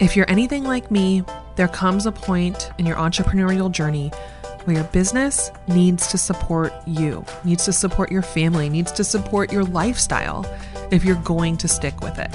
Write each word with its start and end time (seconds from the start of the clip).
If 0.00 0.14
you're 0.14 0.30
anything 0.30 0.62
like 0.62 0.92
me, 0.92 1.24
there 1.56 1.66
comes 1.66 2.06
a 2.06 2.12
point 2.12 2.70
in 2.78 2.86
your 2.86 2.96
entrepreneurial 2.96 3.70
journey 3.70 4.10
where 4.62 4.76
your 4.76 4.84
business 4.84 5.50
needs 5.66 6.06
to 6.08 6.18
support 6.18 6.72
you, 6.86 7.24
needs 7.42 7.64
to 7.64 7.72
support 7.72 8.12
your 8.12 8.22
family, 8.22 8.68
needs 8.68 8.92
to 8.92 9.02
support 9.02 9.52
your 9.52 9.64
lifestyle 9.64 10.46
if 10.92 11.04
you're 11.04 11.16
going 11.16 11.56
to 11.56 11.66
stick 11.66 12.00
with 12.00 12.16
it. 12.16 12.30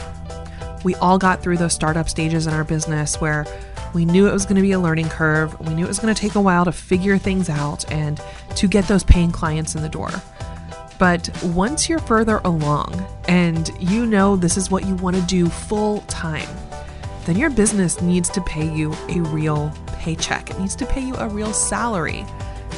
We 0.84 0.96
all 0.96 1.18
got 1.18 1.41
through 1.41 1.55
those 1.55 1.71
startup 1.71 2.10
stages 2.10 2.47
in 2.47 2.54
our 2.54 2.66
business 2.66 3.21
where 3.21 3.45
we 3.93 4.04
knew 4.04 4.27
it 4.27 4.34
was 4.34 4.45
going 4.45 4.57
to 4.57 4.61
be 4.61 4.73
a 4.73 4.80
learning 4.80 5.07
curve. 5.07 5.57
We 5.61 5.73
knew 5.73 5.86
it 5.86 5.88
was 5.88 6.00
going 6.00 6.14
to 6.14 6.20
take 6.20 6.36
a 6.36 6.41
while 6.41 6.66
to 6.66 6.73
figure 6.73 7.18
things 7.18 7.50
out 7.50 7.89
and 7.89 8.20
to 8.57 8.68
get 8.68 8.89
those 8.89 9.05
paying 9.05 9.32
clients 9.32 9.73
in 9.73 9.82
the 9.82 9.89
door. 9.89 10.09
But 11.00 11.30
once 11.43 11.88
you're 11.88 12.00
further 12.00 12.41
along 12.43 13.07
and 13.30 13.71
you 13.80 14.05
know 14.05 14.36
this 14.36 14.57
is 14.57 14.70
what 14.70 14.86
you 14.86 14.95
want 14.95 15.16
to 15.16 15.21
do 15.21 15.48
full 15.48 16.02
time, 16.02 16.50
then 17.26 17.38
your 17.38 17.50
business 17.50 18.02
needs 18.02 18.30
to 18.30 18.42
pay 18.42 18.70
you 18.70 18.94
a 19.09 19.22
real 19.22 19.72
paycheck. 19.88 20.50
It 20.50 20.59
needs 20.59 20.76
to 20.77 20.86
pay 20.86 21.02
you 21.02 21.16
a 21.16 21.30
real 21.30 21.54
salary 21.54 22.26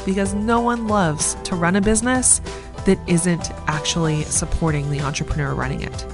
because 0.06 0.34
no 0.34 0.60
one 0.60 0.88
loves 0.88 1.36
to 1.46 1.56
run 1.56 1.76
a 1.76 1.82
business 1.82 2.42
that 2.86 3.00
isn't 3.08 3.52
actually 3.68 4.24
supporting 4.24 4.90
the 4.92 5.02
entrepreneur 5.02 5.54
running 5.56 5.82
it. 5.82 6.06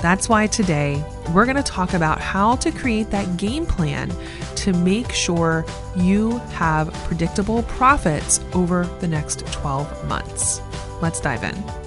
That's 0.00 0.28
why 0.28 0.46
today 0.46 1.02
we're 1.32 1.46
going 1.46 1.56
to 1.56 1.62
talk 1.62 1.94
about 1.94 2.20
how 2.20 2.56
to 2.56 2.70
create 2.70 3.10
that 3.10 3.36
game 3.38 3.64
plan 3.64 4.12
to 4.56 4.72
make 4.72 5.10
sure 5.10 5.64
you 5.96 6.38
have 6.52 6.92
predictable 7.04 7.62
profits 7.64 8.40
over 8.52 8.84
the 9.00 9.08
next 9.08 9.46
12 9.46 10.06
months. 10.06 10.60
Let's 11.00 11.20
dive 11.20 11.44
in. 11.44 11.85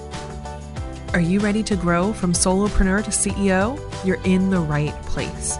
Are 1.12 1.20
you 1.20 1.40
ready 1.40 1.64
to 1.64 1.74
grow 1.74 2.12
from 2.12 2.32
solopreneur 2.32 3.02
to 3.02 3.10
CEO? 3.10 3.76
You're 4.06 4.22
in 4.22 4.48
the 4.48 4.60
right 4.60 4.94
place. 5.02 5.58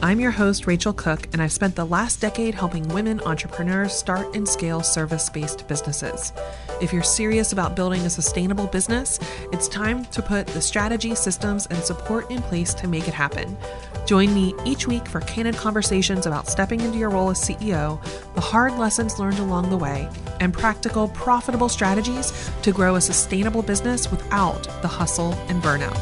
I'm 0.00 0.20
your 0.20 0.30
host, 0.30 0.66
Racheal 0.66 0.94
Cook, 0.94 1.28
and 1.32 1.42
I've 1.42 1.50
spent 1.50 1.74
the 1.74 1.84
last 1.84 2.20
decade 2.20 2.54
helping 2.54 2.86
women 2.86 3.20
entrepreneurs 3.22 3.92
start 3.92 4.36
and 4.36 4.48
scale 4.48 4.80
service 4.80 5.28
based 5.28 5.66
businesses. 5.66 6.32
If 6.80 6.92
you're 6.92 7.02
serious 7.02 7.52
about 7.52 7.74
building 7.74 8.02
a 8.02 8.10
sustainable 8.10 8.68
business, 8.68 9.18
it's 9.52 9.66
time 9.66 10.04
to 10.04 10.22
put 10.22 10.46
the 10.46 10.60
strategy, 10.60 11.16
systems, 11.16 11.66
and 11.66 11.82
support 11.82 12.30
in 12.30 12.40
place 12.40 12.72
to 12.74 12.86
make 12.86 13.08
it 13.08 13.14
happen. 13.14 13.56
Join 14.04 14.34
me 14.34 14.52
each 14.64 14.88
week 14.88 15.06
for 15.06 15.20
candid 15.20 15.56
conversations 15.56 16.26
about 16.26 16.48
stepping 16.48 16.80
into 16.80 16.98
your 16.98 17.10
role 17.10 17.30
as 17.30 17.40
CEO, 17.40 18.02
the 18.34 18.40
hard 18.40 18.72
lessons 18.72 19.20
learned 19.20 19.38
along 19.38 19.70
the 19.70 19.76
way, 19.76 20.08
and 20.40 20.52
practical, 20.52 21.08
profitable 21.08 21.68
strategies 21.68 22.32
to 22.62 22.72
grow 22.72 22.96
a 22.96 23.00
sustainable 23.00 23.62
business 23.62 24.10
without 24.10 24.64
the 24.82 24.88
hustle 24.88 25.34
and 25.48 25.62
burnout. 25.62 25.96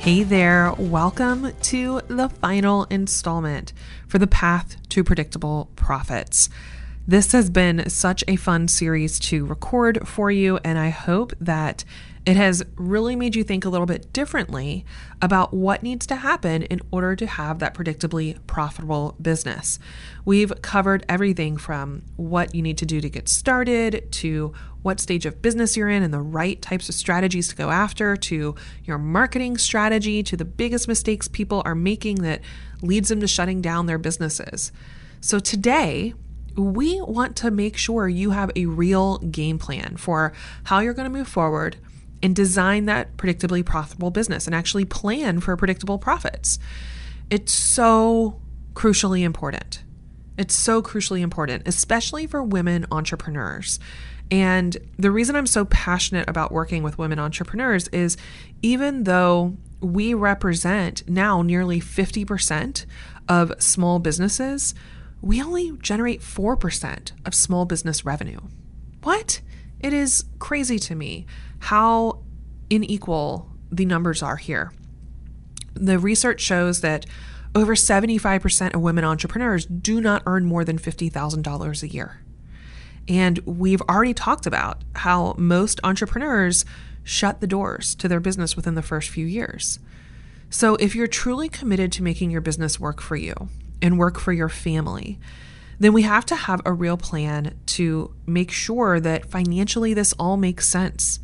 Hey 0.00 0.24
there, 0.24 0.72
welcome 0.78 1.52
to 1.52 2.00
the 2.08 2.28
final 2.28 2.84
installment 2.84 3.72
for 4.08 4.18
the 4.18 4.26
path 4.26 4.76
to 4.88 5.04
predictable 5.04 5.70
profits. 5.76 6.48
This 7.08 7.32
has 7.32 7.50
been 7.50 7.88
such 7.88 8.22
a 8.28 8.36
fun 8.36 8.68
series 8.68 9.18
to 9.20 9.44
record 9.44 10.06
for 10.06 10.30
you, 10.30 10.58
and 10.62 10.78
I 10.78 10.90
hope 10.90 11.32
that 11.40 11.84
it 12.26 12.36
has 12.36 12.62
really 12.76 13.16
made 13.16 13.34
you 13.34 13.42
think 13.42 13.64
a 13.64 13.70
little 13.70 13.86
bit 13.86 14.12
differently 14.12 14.84
about 15.22 15.54
what 15.54 15.82
needs 15.82 16.06
to 16.08 16.16
happen 16.16 16.62
in 16.64 16.80
order 16.92 17.16
to 17.16 17.26
have 17.26 17.58
that 17.58 17.74
predictably 17.74 18.38
profitable 18.46 19.16
business. 19.20 19.78
We've 20.26 20.52
covered 20.60 21.04
everything 21.08 21.56
from 21.56 22.02
what 22.16 22.54
you 22.54 22.60
need 22.60 22.76
to 22.78 22.86
do 22.86 23.00
to 23.00 23.08
get 23.08 23.28
started 23.28 24.12
to 24.12 24.52
what 24.82 25.00
stage 25.00 25.24
of 25.24 25.42
business 25.42 25.76
you're 25.76 25.88
in 25.88 26.02
and 26.02 26.12
the 26.12 26.20
right 26.20 26.60
types 26.60 26.88
of 26.90 26.94
strategies 26.94 27.48
to 27.48 27.56
go 27.56 27.70
after 27.70 28.14
to 28.16 28.54
your 28.84 28.98
marketing 28.98 29.56
strategy 29.56 30.22
to 30.22 30.36
the 30.36 30.44
biggest 30.44 30.86
mistakes 30.86 31.26
people 31.26 31.62
are 31.64 31.74
making 31.74 32.16
that 32.16 32.42
leads 32.82 33.08
them 33.08 33.20
to 33.20 33.26
shutting 33.26 33.62
down 33.62 33.86
their 33.86 33.98
businesses. 33.98 34.70
So 35.22 35.38
today, 35.38 36.14
we 36.56 37.00
want 37.00 37.36
to 37.36 37.50
make 37.50 37.76
sure 37.76 38.08
you 38.08 38.30
have 38.30 38.50
a 38.56 38.66
real 38.66 39.18
game 39.18 39.58
plan 39.58 39.96
for 39.96 40.32
how 40.64 40.80
you're 40.80 40.94
going 40.94 41.10
to 41.10 41.16
move 41.18 41.28
forward 41.28 41.76
and 42.22 42.36
design 42.36 42.86
that 42.86 43.16
predictably 43.16 43.64
profitable 43.64 44.10
business 44.10 44.46
and 44.46 44.54
actually 44.54 44.84
plan 44.84 45.40
for 45.40 45.56
predictable 45.56 45.98
profits. 45.98 46.58
It's 47.30 47.52
so 47.52 48.40
crucially 48.74 49.22
important. 49.22 49.82
It's 50.36 50.54
so 50.54 50.82
crucially 50.82 51.20
important, 51.20 51.66
especially 51.66 52.26
for 52.26 52.42
women 52.42 52.86
entrepreneurs. 52.90 53.78
And 54.30 54.76
the 54.98 55.10
reason 55.10 55.34
I'm 55.34 55.46
so 55.46 55.64
passionate 55.66 56.28
about 56.28 56.52
working 56.52 56.82
with 56.82 56.98
women 56.98 57.18
entrepreneurs 57.18 57.88
is 57.88 58.16
even 58.62 59.04
though 59.04 59.56
we 59.80 60.14
represent 60.14 61.08
now 61.08 61.42
nearly 61.42 61.80
50% 61.80 62.84
of 63.28 63.52
small 63.58 63.98
businesses, 63.98 64.74
we 65.22 65.42
only 65.42 65.72
generate 65.80 66.20
4% 66.20 67.12
of 67.26 67.34
small 67.34 67.64
business 67.64 68.04
revenue. 68.04 68.40
What? 69.02 69.40
It 69.80 69.92
is 69.92 70.24
crazy 70.38 70.78
to 70.78 70.94
me 70.94 71.26
how 71.58 72.22
unequal 72.70 73.50
the 73.70 73.84
numbers 73.84 74.22
are 74.22 74.36
here. 74.36 74.72
The 75.74 75.98
research 75.98 76.40
shows 76.40 76.80
that 76.80 77.06
over 77.54 77.74
75% 77.74 78.74
of 78.74 78.80
women 78.80 79.04
entrepreneurs 79.04 79.66
do 79.66 80.00
not 80.00 80.22
earn 80.26 80.44
more 80.44 80.64
than 80.64 80.78
$50,000 80.78 81.82
a 81.82 81.88
year. 81.88 82.20
And 83.08 83.38
we've 83.40 83.82
already 83.82 84.14
talked 84.14 84.46
about 84.46 84.82
how 84.94 85.34
most 85.36 85.80
entrepreneurs 85.82 86.64
shut 87.02 87.40
the 87.40 87.46
doors 87.46 87.94
to 87.96 88.08
their 88.08 88.20
business 88.20 88.54
within 88.56 88.74
the 88.74 88.82
first 88.82 89.08
few 89.08 89.26
years. 89.26 89.80
So, 90.48 90.74
if 90.76 90.94
you're 90.94 91.06
truly 91.06 91.48
committed 91.48 91.92
to 91.92 92.02
making 92.02 92.30
your 92.30 92.40
business 92.40 92.78
work 92.78 93.00
for 93.00 93.16
you 93.16 93.48
and 93.82 93.98
work 93.98 94.18
for 94.18 94.32
your 94.32 94.48
family, 94.48 95.18
then 95.78 95.92
we 95.92 96.02
have 96.02 96.26
to 96.26 96.36
have 96.36 96.60
a 96.64 96.72
real 96.72 96.96
plan 96.96 97.58
to 97.66 98.14
make 98.26 98.50
sure 98.50 99.00
that 99.00 99.30
financially 99.30 99.94
this 99.94 100.12
all 100.14 100.36
makes 100.36 100.68
sense. 100.68 101.20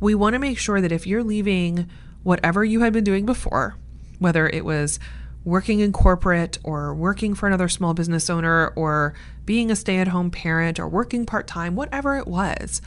We 0.00 0.14
want 0.14 0.32
to 0.32 0.38
make 0.38 0.58
sure 0.58 0.80
that 0.80 0.92
if 0.92 1.06
you're 1.06 1.22
leaving 1.22 1.88
whatever 2.22 2.64
you 2.64 2.80
had 2.80 2.92
been 2.92 3.04
doing 3.04 3.26
before, 3.26 3.76
whether 4.18 4.48
it 4.48 4.64
was 4.64 4.98
working 5.44 5.80
in 5.80 5.92
corporate 5.92 6.58
or 6.62 6.94
working 6.94 7.34
for 7.34 7.46
another 7.46 7.68
small 7.68 7.94
business 7.94 8.30
owner 8.30 8.68
or 8.76 9.14
being 9.44 9.70
a 9.70 9.76
stay 9.76 9.98
at 9.98 10.08
home 10.08 10.30
parent 10.30 10.78
or 10.78 10.88
working 10.88 11.26
part 11.26 11.46
time, 11.46 11.74
whatever 11.74 12.16
it 12.16 12.26
was, 12.26 12.80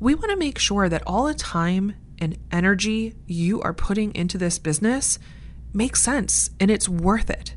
we 0.00 0.14
want 0.14 0.30
to 0.30 0.36
make 0.36 0.58
sure 0.58 0.88
that 0.88 1.02
all 1.06 1.26
the 1.26 1.34
time 1.34 1.94
and 2.18 2.38
energy 2.50 3.14
you 3.26 3.60
are 3.62 3.74
putting 3.74 4.14
into 4.14 4.38
this 4.38 4.58
business 4.58 5.18
makes 5.74 6.00
sense 6.00 6.50
and 6.60 6.70
it's 6.70 6.88
worth 6.88 7.28
it 7.28 7.54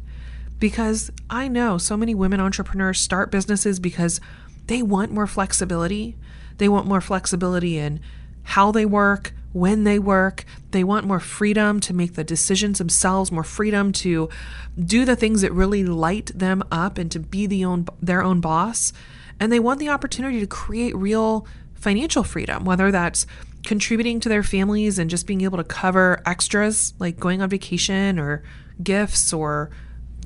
because 0.59 1.11
I 1.29 1.47
know 1.47 1.77
so 1.77 1.97
many 1.97 2.15
women 2.15 2.39
entrepreneurs 2.39 2.99
start 2.99 3.31
businesses 3.31 3.79
because 3.79 4.19
they 4.67 4.81
want 4.81 5.11
more 5.11 5.27
flexibility. 5.27 6.15
They 6.57 6.69
want 6.69 6.87
more 6.87 7.01
flexibility 7.01 7.77
in 7.77 7.99
how 8.43 8.71
they 8.71 8.85
work, 8.85 9.33
when 9.55 9.85
they 9.85 9.97
work. 9.97 10.43
They 10.71 10.83
want 10.83 11.05
more 11.05 11.19
freedom 11.19 11.79
to 11.81 11.93
make 11.93 12.15
the 12.15 12.23
decisions 12.23 12.77
themselves, 12.77 13.31
more 13.31 13.43
freedom 13.43 13.91
to 13.93 14.29
do 14.77 15.05
the 15.05 15.15
things 15.15 15.41
that 15.41 15.53
really 15.53 15.83
light 15.85 16.31
them 16.35 16.61
up 16.71 16.97
and 16.97 17.09
to 17.11 17.19
be 17.19 17.47
the 17.47 17.63
own 17.63 17.87
their 18.01 18.21
own 18.21 18.41
boss. 18.41 18.91
And 19.39 19.51
they 19.51 19.59
want 19.59 19.79
the 19.79 19.89
opportunity 19.89 20.39
to 20.39 20.47
create 20.47 20.95
real 20.95 21.47
financial 21.73 22.23
freedom, 22.23 22.65
whether 22.65 22.91
that's 22.91 23.25
contributing 23.65 24.19
to 24.19 24.29
their 24.29 24.43
families 24.43 24.99
and 24.99 25.09
just 25.09 25.25
being 25.25 25.41
able 25.41 25.57
to 25.57 25.63
cover 25.63 26.21
extras 26.25 26.93
like 26.99 27.19
going 27.19 27.41
on 27.41 27.49
vacation 27.49 28.19
or 28.19 28.43
gifts 28.83 29.31
or 29.33 29.71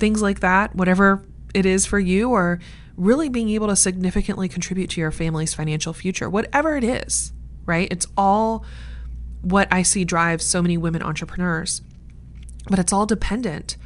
things 0.00 0.22
like 0.22 0.40
that, 0.40 0.74
whatever 0.74 1.22
it 1.54 1.66
is 1.66 1.86
for 1.86 1.98
you, 1.98 2.30
or 2.30 2.58
really 2.96 3.28
being 3.28 3.50
able 3.50 3.68
to 3.68 3.76
significantly 3.76 4.48
contribute 4.48 4.90
to 4.90 5.00
your 5.00 5.10
family's 5.10 5.54
financial 5.54 5.92
future, 5.92 6.28
whatever 6.28 6.76
it 6.76 6.84
is, 6.84 7.32
right? 7.66 7.88
It's 7.90 8.06
all 8.16 8.64
what 9.42 9.68
I 9.72 9.82
see 9.82 10.04
drives 10.04 10.44
so 10.44 10.60
many 10.60 10.76
women 10.76 11.02
entrepreneurs. 11.02 11.82
But 12.68 12.78
it's 12.78 12.92
all 12.92 13.06
dependent 13.06 13.76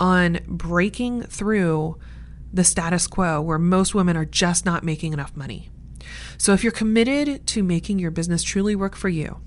on 0.00 0.40
breaking 0.46 1.22
through 1.22 1.98
the 2.52 2.64
status 2.64 3.06
quo 3.06 3.40
where 3.40 3.58
most 3.58 3.94
women 3.94 4.16
are 4.16 4.24
just 4.24 4.64
not 4.64 4.84
making 4.84 5.12
enough 5.12 5.36
money. 5.36 5.70
So 6.38 6.52
if 6.52 6.62
you're 6.62 6.72
committed 6.72 7.46
to 7.48 7.62
making 7.62 7.98
your 7.98 8.10
business 8.10 8.42
truly 8.42 8.74
work 8.74 8.96
for 8.96 9.08
you, 9.08 9.40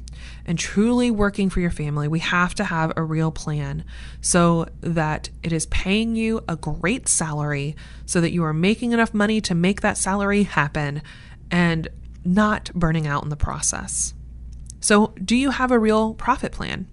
and 0.45 0.57
truly 0.57 1.11
working 1.11 1.49
for 1.49 1.59
your 1.59 1.71
family, 1.71 2.07
we 2.07 2.19
have 2.19 2.55
to 2.55 2.63
have 2.63 2.93
a 2.95 3.03
real 3.03 3.31
plan 3.31 3.83
so 4.21 4.67
that 4.81 5.29
it 5.43 5.51
is 5.51 5.65
paying 5.67 6.15
you 6.15 6.41
a 6.47 6.55
great 6.55 7.07
salary 7.07 7.75
so 8.05 8.21
that 8.21 8.31
you 8.31 8.43
are 8.43 8.53
making 8.53 8.91
enough 8.91 9.13
money 9.13 9.41
to 9.41 9.55
make 9.55 9.81
that 9.81 9.97
salary 9.97 10.43
happen 10.43 11.01
and 11.51 11.87
not 12.23 12.71
burning 12.73 13.07
out 13.07 13.23
in 13.23 13.29
the 13.29 13.35
process. 13.35 14.13
So, 14.79 15.13
do 15.23 15.35
you 15.35 15.51
have 15.51 15.71
a 15.71 15.79
real 15.79 16.13
profit 16.13 16.51
plan? 16.51 16.87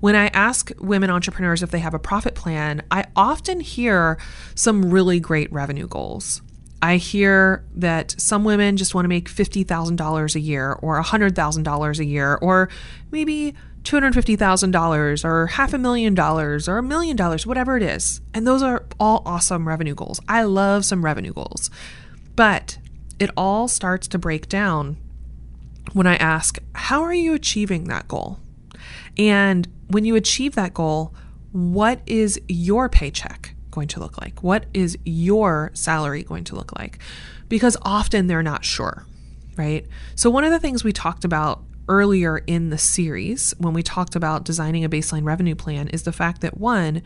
When 0.00 0.16
I 0.16 0.26
ask 0.28 0.70
women 0.80 1.10
entrepreneurs 1.10 1.62
if 1.62 1.70
they 1.70 1.78
have 1.78 1.94
a 1.94 1.98
profit 1.98 2.34
plan, 2.34 2.82
I 2.90 3.06
often 3.16 3.60
hear 3.60 4.18
some 4.54 4.90
really 4.90 5.18
great 5.20 5.50
revenue 5.52 5.86
goals. 5.86 6.42
I 6.84 6.98
hear 6.98 7.64
that 7.76 8.14
some 8.18 8.44
women 8.44 8.76
just 8.76 8.94
want 8.94 9.06
to 9.06 9.08
make 9.08 9.30
$50,000 9.30 10.34
a 10.34 10.40
year 10.40 10.72
or 10.72 11.02
$100,000 11.02 11.98
a 11.98 12.04
year 12.04 12.34
or 12.42 12.68
maybe 13.10 13.54
$250,000 13.84 15.24
or 15.24 15.46
half 15.46 15.72
a 15.72 15.78
million 15.78 16.14
dollars 16.14 16.68
or 16.68 16.76
a 16.76 16.82
million 16.82 17.16
dollars, 17.16 17.46
whatever 17.46 17.78
it 17.78 17.82
is. 17.82 18.20
And 18.34 18.46
those 18.46 18.62
are 18.62 18.84
all 19.00 19.22
awesome 19.24 19.66
revenue 19.66 19.94
goals. 19.94 20.20
I 20.28 20.42
love 20.42 20.84
some 20.84 21.02
revenue 21.02 21.32
goals. 21.32 21.70
But 22.36 22.76
it 23.18 23.30
all 23.34 23.66
starts 23.66 24.06
to 24.08 24.18
break 24.18 24.50
down 24.50 24.98
when 25.94 26.06
I 26.06 26.16
ask, 26.16 26.58
How 26.74 27.00
are 27.02 27.14
you 27.14 27.32
achieving 27.32 27.84
that 27.84 28.08
goal? 28.08 28.40
And 29.16 29.66
when 29.88 30.04
you 30.04 30.16
achieve 30.16 30.54
that 30.56 30.74
goal, 30.74 31.14
what 31.50 32.02
is 32.04 32.38
your 32.46 32.90
paycheck 32.90 33.53
going 33.74 33.88
to 33.88 34.00
look 34.00 34.20
like? 34.20 34.42
What 34.42 34.66
is 34.72 34.96
your 35.04 35.70
salary 35.74 36.22
going 36.22 36.44
to 36.44 36.54
look 36.54 36.76
like? 36.78 36.98
Because 37.48 37.76
often 37.82 38.26
they're 38.26 38.42
not 38.42 38.64
sure, 38.64 39.04
right? 39.56 39.86
So, 40.14 40.30
one 40.30 40.44
of 40.44 40.50
the 40.50 40.60
things 40.60 40.84
we 40.84 40.92
talked 40.92 41.24
about 41.24 41.62
earlier 41.88 42.38
in 42.38 42.70
the 42.70 42.78
series 42.78 43.52
when 43.58 43.74
we 43.74 43.82
talked 43.82 44.16
about 44.16 44.44
designing 44.44 44.84
a 44.84 44.88
baseline 44.88 45.24
revenue 45.24 45.54
plan 45.54 45.88
is 45.88 46.04
the 46.04 46.12
fact 46.12 46.40
that 46.40 46.56
one, 46.58 47.02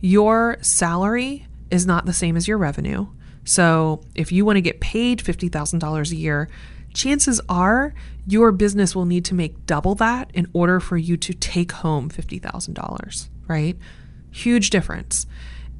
your 0.00 0.58
salary 0.60 1.46
is 1.70 1.86
not 1.86 2.06
the 2.06 2.12
same 2.12 2.36
as 2.36 2.46
your 2.46 2.58
revenue. 2.58 3.06
So, 3.44 4.02
if 4.14 4.30
you 4.30 4.44
want 4.44 4.56
to 4.58 4.60
get 4.60 4.80
paid 4.80 5.18
$50,000 5.18 6.12
a 6.12 6.16
year, 6.16 6.48
chances 6.94 7.40
are 7.48 7.94
your 8.26 8.52
business 8.52 8.94
will 8.94 9.04
need 9.04 9.24
to 9.24 9.34
make 9.34 9.66
double 9.66 9.94
that 9.96 10.30
in 10.32 10.46
order 10.52 10.78
for 10.78 10.96
you 10.96 11.16
to 11.16 11.32
take 11.32 11.72
home 11.72 12.08
$50,000, 12.08 13.28
right? 13.48 13.76
Huge 14.30 14.70
difference. 14.70 15.26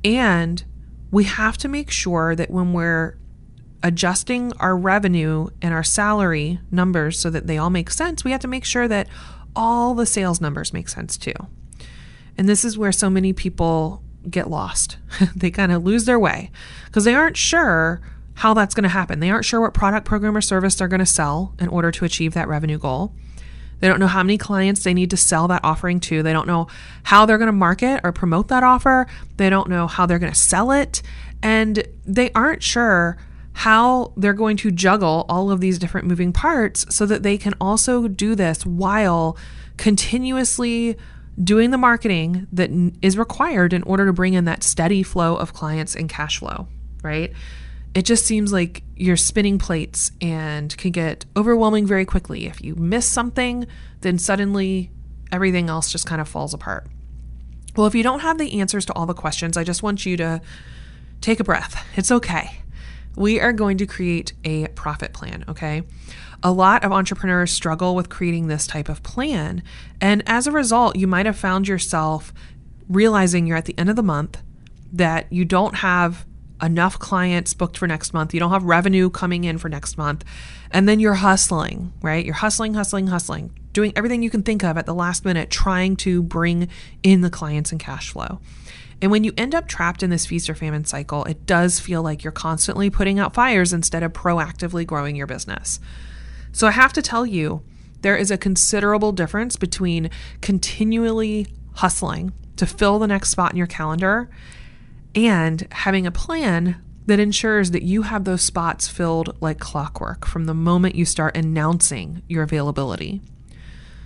And 0.05 0.65
we 1.11 1.25
have 1.25 1.57
to 1.59 1.69
make 1.69 1.91
sure 1.91 2.35
that 2.35 2.51
when 2.51 2.73
we're 2.73 3.19
adjusting 3.83 4.53
our 4.59 4.77
revenue 4.77 5.49
and 5.61 5.75
our 5.75 5.83
salary 5.83 6.61
numbers 6.71 7.19
so 7.19 7.31
that 7.31 7.47
they 7.47 7.59
all 7.59 7.71
make 7.71 7.91
sense, 7.91 8.25
we 8.25 8.31
have 8.31 8.41
to 8.41 8.49
make 8.49 8.65
sure 8.65 8.89
that 8.89 9.09
all 9.55 9.95
the 9.95 10.07
sales 10.07 10.41
numbers 10.41 10.73
make 10.73 10.89
sense 10.89 11.17
too. 11.17 11.35
And 12.39 12.49
this 12.49 12.65
is 12.65 12.79
where 12.79 12.93
so 12.93 13.11
many 13.11 13.33
people 13.33 14.03
get 14.29 14.49
lost. 14.49 14.99
they 15.37 15.51
kind 15.51 15.73
of 15.73 15.85
lose 15.85 16.05
their 16.05 16.19
way 16.19 16.51
because 16.87 17.05
they 17.05 17.15
aren't 17.15 17.37
sure 17.37 18.01
how 18.35 18.55
that's 18.55 18.75
going 18.75 18.85
to 18.85 18.89
happen. 18.89 19.21
They 19.21 19.31
aren't 19.31 19.45
sure 19.45 19.61
what 19.61 19.75
product, 19.75 20.07
program, 20.07 20.37
or 20.37 20.41
service 20.41 20.75
they're 20.75 20.89
going 20.89 21.01
to 21.01 21.07
sell 21.07 21.55
in 21.59 21.69
order 21.69 21.91
to 21.93 22.05
achieve 22.05 22.35
that 22.35 22.49
revenue 22.49 22.79
goal. 22.79 23.15
They 23.83 23.89
don't 23.89 23.99
know 23.99 24.07
how 24.07 24.23
many 24.23 24.39
clients 24.39 24.85
they 24.85 24.95
need 24.95 25.11
to 25.11 25.17
sell 25.17 25.49
that 25.49 25.65
offering 25.65 25.99
to. 26.01 26.23
They 26.23 26.33
don't 26.33 26.47
know 26.47 26.69
how 27.03 27.27
they're 27.27 27.37
going 27.37 27.49
to 27.49 27.53
market 27.53 28.01
or 28.05 28.13
promote 28.13 28.47
that 28.47 28.63
offer. 28.63 29.09
They 29.39 29.51
don't 29.51 29.69
know 29.69 29.89
how 29.89 30.07
they're 30.07 30.21
going 30.21 30.33
to 30.33 30.39
sell 30.39 30.71
it. 30.71 31.03
And 31.43 31.83
they 32.07 32.31
aren't 32.31 32.63
sure 32.63 33.19
how 33.55 34.13
they're 34.17 34.35
going 34.35 34.57
to 34.59 34.71
juggle 34.71 35.27
all 35.29 35.51
of 35.51 35.61
these 35.61 35.81
different 35.81 36.07
moving 36.07 36.33
parts 36.33 36.87
so 36.95 37.07
that 37.07 37.25
they 37.25 37.37
can 37.37 37.55
also 37.61 38.07
do 38.07 38.37
this 38.37 38.65
while 38.65 39.37
continuously 39.79 40.97
doing 41.43 41.73
the 41.73 41.79
marketing 41.79 42.47
that 42.53 42.71
is 43.03 43.19
required 43.19 43.73
in 43.73 43.83
order 43.83 44.07
to 44.07 44.13
bring 44.13 44.35
in 44.35 44.45
that 44.45 44.63
steady 44.63 45.03
flow 45.03 45.35
of 45.35 45.53
clients 45.53 45.97
and 45.97 46.09
cash 46.09 46.39
flow, 46.39 46.69
right? 47.03 47.33
It 47.95 48.03
just 48.07 48.25
seems 48.25 48.53
like 48.53 48.83
you're 48.97 49.17
spinning 49.19 49.59
plates 49.59 50.13
and 50.21 50.75
can 50.79 50.93
get 50.93 51.27
overwhelming 51.37 51.87
very 51.87 52.05
quickly. 52.05 52.47
If 52.47 52.63
you 52.63 52.75
miss 52.75 53.07
something, 53.07 53.67
then 54.01 54.19
suddenly 54.19 54.91
everything 55.31 55.69
else 55.69 55.93
just 55.93 56.07
kind 56.07 56.21
of 56.21 56.29
falls 56.29 56.55
apart. 56.55 56.87
Well, 57.77 57.87
if 57.87 57.95
you 57.95 58.03
don't 58.03 58.21
have 58.21 58.39
the 58.39 58.61
answers 58.61 58.85
to 58.87 58.93
all 58.95 59.07
the 59.07 59.15
questions, 59.15 59.57
I 59.57 59.65
just 59.65 59.83
want 59.83 60.07
you 60.07 60.17
to 60.19 60.41
take 61.21 61.41
a 61.41 61.45
breath. 61.45 61.87
It's 61.97 62.11
okay. 62.11 62.59
We 63.15 63.41
are 63.41 63.53
going 63.53 63.77
to 63.79 63.87
create 63.87 64.33
a 64.45 64.69
profit 64.69 65.13
plan, 65.13 65.45
okay? 65.49 65.83
A 66.43 66.51
lot 66.51 66.85
of 66.85 66.93
entrepreneurs 66.93 67.51
struggle 67.51 67.95
with 67.95 68.09
creating 68.09 68.47
this 68.47 68.67
type 68.67 68.89
of 68.89 69.03
plan. 69.03 69.63
And 70.01 70.23
as 70.27 70.47
a 70.47 70.53
result, 70.53 70.97
you 70.97 71.07
might 71.07 71.27
have 71.27 71.37
found 71.37 71.69
yourself 71.69 72.33
realizing 72.89 73.47
you're 73.47 73.57
at 73.57 73.67
the 73.67 73.79
end 73.79 73.91
of 73.91 73.97
the 73.97 74.03
month 74.03 74.43
that 74.93 75.31
you 75.33 75.45
don't 75.45 75.77
have 75.77 76.27
enough 76.63 76.99
clients 76.99 77.55
booked 77.55 77.77
for 77.77 77.87
next 77.87 78.15
month, 78.15 78.33
you 78.33 78.41
don't 78.41 78.53
have 78.53 78.65
revenue 78.65 79.11
coming 79.11 79.45
in 79.45 79.59
for 79.59 79.69
next 79.69 79.99
month, 79.99 80.25
and 80.71 80.89
then 80.89 81.01
you're 81.01 81.15
hustling, 81.15 81.93
right? 82.03 82.25
You're 82.25 82.35
hustling, 82.35 82.75
hustling, 82.75 83.09
hustling, 83.09 83.59
doing 83.73 83.93
everything 83.97 84.23
you 84.23 84.31
can 84.31 84.43
think 84.43 84.63
of 84.63 84.79
at 84.79 84.87
the 84.87 84.95
last 84.95 85.25
minute, 85.25 85.51
trying 85.51 85.97
to 85.97 86.23
bring 86.23 86.69
in 87.03 87.21
the 87.21 87.31
clients 87.31 87.73
and 87.73 87.81
cash 87.81 88.11
flow. 88.11 88.41
And 89.01 89.11
when 89.11 89.25
you 89.25 89.33
end 89.37 89.55
up 89.55 89.67
trapped 89.67 90.05
in 90.05 90.11
this 90.11 90.27
feast 90.27 90.49
or 90.49 90.55
famine 90.55 90.85
cycle, 90.85 91.25
it 91.25 91.45
does 91.45 91.81
feel 91.81 92.03
like 92.03 92.23
you're 92.23 92.31
constantly 92.31 92.89
putting 92.89 93.19
out 93.19 93.35
fires 93.35 93.73
instead 93.73 94.05
of 94.05 94.13
proactively 94.13 94.87
growing 94.87 95.17
your 95.17 95.27
business. 95.27 95.81
So 96.53 96.69
I 96.69 96.71
have 96.71 96.93
to 96.93 97.03
tell 97.03 97.27
you, 97.27 97.65
there 98.03 98.17
is 98.17 98.31
a 98.31 98.39
considerable 98.39 99.11
difference 99.11 99.57
between 99.57 100.11
continually 100.41 101.49
hustling 101.75 102.33
to 102.57 102.67
fill 102.67 103.01
the 103.01 103.07
next 103.09 103.31
spot 103.31 103.51
in 103.51 103.57
your 103.59 103.67
calendar 103.67 104.31
and 105.15 105.67
having 105.71 106.07
a 106.07 106.11
plan 106.11 106.83
that 107.07 107.21
ensures 107.21 107.73
that 107.73 107.83
you 107.83 108.03
have 108.03 108.25
those 108.25 108.43
spots 108.43 108.89
filled 108.89 109.37
like 109.41 109.59
clockwork 109.59 110.27
from 110.27 110.47
the 110.47 110.55
moment 110.55 110.95
you 110.95 111.05
start 111.05 111.37
announcing 111.37 112.23
your 112.29 112.43
availability. 112.43 113.21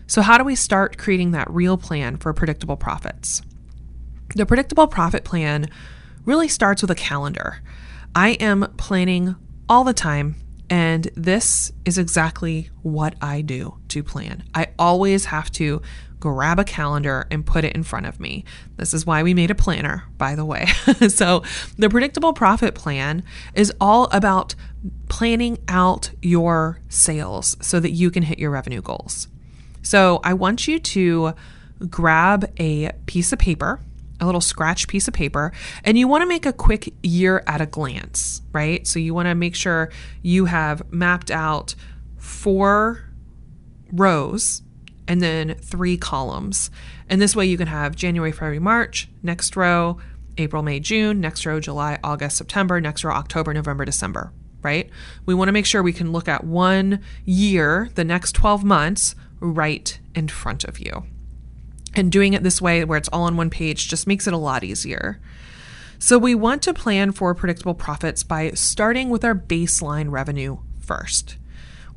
So, 0.07 0.23
how 0.23 0.39
do 0.39 0.45
we 0.45 0.55
start 0.55 0.99
creating 0.99 1.33
that 1.33 1.51
real 1.51 1.77
plan 1.77 2.17
for 2.17 2.33
predictable 2.33 2.77
profits? 2.77 3.43
The 4.35 4.47
predictable 4.47 4.87
profit 4.87 5.25
plan 5.25 5.69
really 6.25 6.49
starts 6.49 6.83
with 6.83 6.91
a 6.91 6.97
calendar. 6.97 7.61
I 8.15 8.31
am 8.31 8.73
planning 8.77 9.37
all 9.69 9.85
the 9.85 9.93
time, 9.93 10.37
and 10.71 11.09
this 11.15 11.73
is 11.85 11.99
exactly 11.99 12.71
what 12.83 13.15
I 13.21 13.43
do 13.43 13.79
to 13.89 14.03
plan. 14.03 14.45
I 14.55 14.69
always 14.79 15.27
have 15.27 15.51
to 15.53 15.83
grab 16.21 16.59
a 16.59 16.65
calendar 16.65 17.27
and 17.31 17.45
put 17.45 17.65
it 17.65 17.75
in 17.75 17.83
front 17.83 18.07
of 18.07 18.19
me. 18.19 18.45
This 18.77 18.95
is 18.95 19.07
why 19.07 19.23
we 19.23 19.35
made 19.35 19.51
a 19.51 19.55
planner, 19.55 20.05
by 20.19 20.35
the 20.35 20.45
way. 20.45 20.67
so, 21.09 21.43
the 21.79 21.89
predictable 21.89 22.33
profit 22.33 22.75
plan 22.75 23.23
is 23.55 23.73
all 23.81 24.09
about 24.13 24.55
planning 25.09 25.59
out 25.69 26.11
your 26.23 26.81
sales 26.89 27.57
so 27.61 27.81
that 27.81 27.91
you 27.91 28.11
can 28.11 28.23
hit 28.23 28.39
your 28.39 28.51
revenue 28.51 28.83
goals. 28.83 29.29
So, 29.83 30.21
I 30.25 30.35
want 30.35 30.67
you 30.67 30.79
to 30.79 31.35
grab 31.91 32.51
a 32.59 32.93
piece 33.07 33.33
of 33.33 33.39
paper 33.39 33.81
a 34.21 34.25
little 34.25 34.41
scratch 34.41 34.89
piece 34.89 35.09
of 35.09 35.15
paper 35.15 35.53
and 35.85 35.99
you 35.99 36.09
want 36.09 36.23
to 36.23 36.27
make 36.27 36.47
a 36.47 36.53
quick 36.53 36.93
year 37.03 37.43
at 37.47 37.61
a 37.61 37.67
glance, 37.67 38.41
right? 38.53 38.87
So 38.87 38.99
you 38.99 39.13
want 39.13 39.27
to 39.27 39.35
make 39.35 39.55
sure 39.55 39.91
you 40.23 40.47
have 40.47 40.91
mapped 40.91 41.31
out 41.31 41.75
four 42.17 43.11
rows 43.93 44.63
and 45.09 45.23
then 45.23 45.55
three 45.61 45.97
columns. 45.97 46.71
And 47.09 47.21
this 47.21 47.37
way 47.37 47.47
you 47.47 47.57
can 47.57 47.69
have 47.69 47.95
January, 47.97 48.33
February, 48.33 48.59
March, 48.59 49.09
next 49.23 49.57
row, 49.57 49.99
April, 50.39 50.63
May, 50.63 50.81
June, 50.81 51.21
next 51.21 51.47
row, 51.47 51.61
July, 51.61 51.99
August, 52.03 52.37
September, 52.37 52.81
next 52.81 53.05
row, 53.05 53.13
October, 53.13 53.55
November, 53.55 53.85
December, 53.85 54.33
right? 54.63 54.91
We 55.25 55.35
want 55.35 55.49
to 55.49 55.53
make 55.53 55.67
sure 55.67 55.83
we 55.83 55.93
can 55.93 56.13
look 56.13 56.29
at 56.29 56.45
one 56.45 57.01
year, 57.25 57.91
the 57.95 58.05
next 58.05 58.33
12 58.33 58.65
months, 58.65 59.15
right 59.41 59.99
in 60.15 60.29
front 60.29 60.65
of 60.65 60.79
you. 60.79 61.05
And 61.95 62.13
doing 62.13 62.35
it 62.35 62.43
this 62.43 62.61
way, 62.61 62.85
where 62.85 62.99
it's 62.99 63.09
all 63.09 63.23
on 63.23 63.37
one 63.37 63.51
page, 63.51 63.89
just 63.89 64.07
makes 64.07 64.27
it 64.27 64.35
a 64.35 64.39
lot 64.39 64.65
easier. 64.65 65.19
So, 65.99 66.19
we 66.19 66.35
want 66.35 66.61
to 66.63 66.75
plan 66.75 67.13
for 67.13 67.35
predictable 67.35 67.73
profits 67.73 68.23
by 68.23 68.51
starting 68.51 69.09
with 69.09 69.25
our 69.25 69.35
baseline 69.35 70.11
revenue 70.11 70.59
first. 70.79 71.39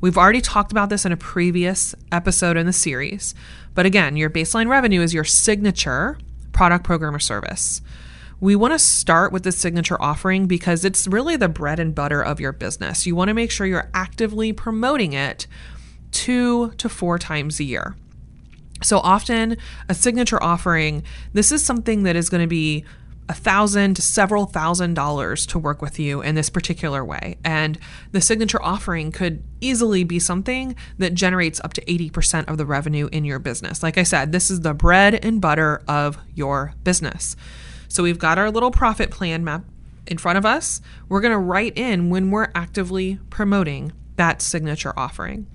We've 0.00 0.16
already 0.16 0.40
talked 0.40 0.72
about 0.72 0.88
this 0.88 1.04
in 1.04 1.12
a 1.12 1.16
previous 1.16 1.94
episode 2.10 2.56
in 2.56 2.66
the 2.66 2.72
series. 2.72 3.34
But 3.74 3.86
again, 3.86 4.16
your 4.16 4.30
baseline 4.30 4.68
revenue 4.68 5.02
is 5.02 5.12
your 5.12 5.24
signature 5.24 6.18
product, 6.52 6.84
program, 6.84 7.14
or 7.14 7.18
service. 7.18 7.82
We 8.40 8.56
want 8.56 8.72
to 8.72 8.78
start 8.78 9.32
with 9.32 9.42
the 9.42 9.52
signature 9.52 10.00
offering 10.00 10.46
because 10.46 10.84
it's 10.84 11.06
really 11.06 11.36
the 11.36 11.50
bread 11.50 11.78
and 11.78 11.94
butter 11.94 12.22
of 12.22 12.40
your 12.40 12.52
business. 12.52 13.04
You 13.04 13.14
want 13.14 13.28
to 13.28 13.34
make 13.34 13.50
sure 13.50 13.66
you're 13.66 13.90
actively 13.92 14.54
promoting 14.54 15.12
it 15.12 15.46
two 16.10 16.70
to 16.70 16.88
four 16.88 17.18
times 17.18 17.60
a 17.60 17.64
year. 17.64 17.94
So 18.82 18.98
often, 19.00 19.58
a 19.90 19.94
signature 19.94 20.42
offering, 20.42 21.02
this 21.34 21.52
is 21.52 21.62
something 21.62 22.04
that 22.04 22.16
is 22.16 22.30
going 22.30 22.42
to 22.42 22.46
be 22.48 22.86
a 23.30 23.32
thousand 23.32 23.94
to 23.94 24.02
several 24.02 24.44
thousand 24.44 24.94
dollars 24.94 25.46
to 25.46 25.56
work 25.56 25.80
with 25.80 26.00
you 26.00 26.20
in 26.20 26.34
this 26.34 26.50
particular 26.50 27.04
way. 27.04 27.38
And 27.44 27.78
the 28.10 28.20
signature 28.20 28.60
offering 28.60 29.12
could 29.12 29.40
easily 29.60 30.02
be 30.02 30.18
something 30.18 30.74
that 30.98 31.14
generates 31.14 31.60
up 31.60 31.72
to 31.74 31.84
80% 31.84 32.50
of 32.50 32.58
the 32.58 32.66
revenue 32.66 33.08
in 33.12 33.24
your 33.24 33.38
business. 33.38 33.84
Like 33.84 33.96
I 33.98 34.02
said, 34.02 34.32
this 34.32 34.50
is 34.50 34.62
the 34.62 34.74
bread 34.74 35.24
and 35.24 35.40
butter 35.40 35.80
of 35.86 36.18
your 36.34 36.74
business. 36.82 37.36
So 37.86 38.02
we've 38.02 38.18
got 38.18 38.36
our 38.36 38.50
little 38.50 38.72
profit 38.72 39.12
plan 39.12 39.44
map 39.44 39.62
in 40.08 40.18
front 40.18 40.36
of 40.36 40.44
us. 40.44 40.80
We're 41.08 41.20
going 41.20 41.30
to 41.30 41.38
write 41.38 41.78
in 41.78 42.10
when 42.10 42.32
we're 42.32 42.50
actively 42.56 43.20
promoting 43.30 43.92
that 44.16 44.42
signature 44.42 44.92
offering. 44.98 45.46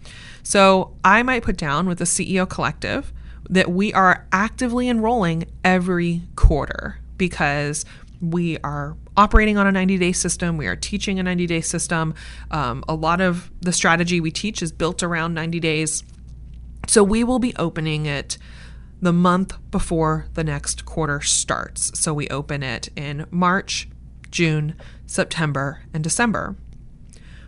So 0.44 0.96
I 1.04 1.24
might 1.24 1.44
put 1.44 1.58
down 1.58 1.88
with 1.88 1.98
the 1.98 2.06
CEO 2.06 2.50
Collective 2.50 3.12
that 3.50 3.70
we 3.70 3.94
are 3.94 4.26
actively 4.32 4.88
enrolling 4.88 5.44
every 5.66 6.22
quarter 6.38 7.00
because 7.18 7.86
we 8.22 8.58
are 8.60 8.96
operating 9.18 9.58
on 9.58 9.68
a 9.68 9.72
90 9.72 9.98
day 9.98 10.12
system. 10.12 10.58
We 10.58 10.68
are 10.68 10.76
teaching 10.76 11.20
a 11.20 11.24
90 11.24 11.48
day 11.48 11.62
system. 11.62 12.14
Um, 12.52 12.84
a 12.88 12.96
lot 12.96 13.22
of 13.22 13.52
the 13.62 13.72
strategy 13.72 14.20
we 14.20 14.32
teach 14.32 14.62
is 14.62 14.72
built 14.72 15.04
around 15.04 15.34
90 15.34 15.60
days. 15.60 16.04
So 16.88 17.04
we 17.04 17.24
will 17.24 17.40
be 17.40 17.56
opening 17.56 18.06
it 18.06 18.38
the 19.02 19.14
month 19.14 19.58
before 19.72 20.28
the 20.34 20.44
next 20.44 20.86
quarter 20.86 21.22
starts. 21.22 21.98
So 22.00 22.14
we 22.14 22.28
open 22.30 22.64
it 22.64 22.90
in 22.96 23.26
March, 23.32 23.88
June, 24.32 24.76
September, 25.06 25.82
and 25.94 26.04
December. 26.04 26.56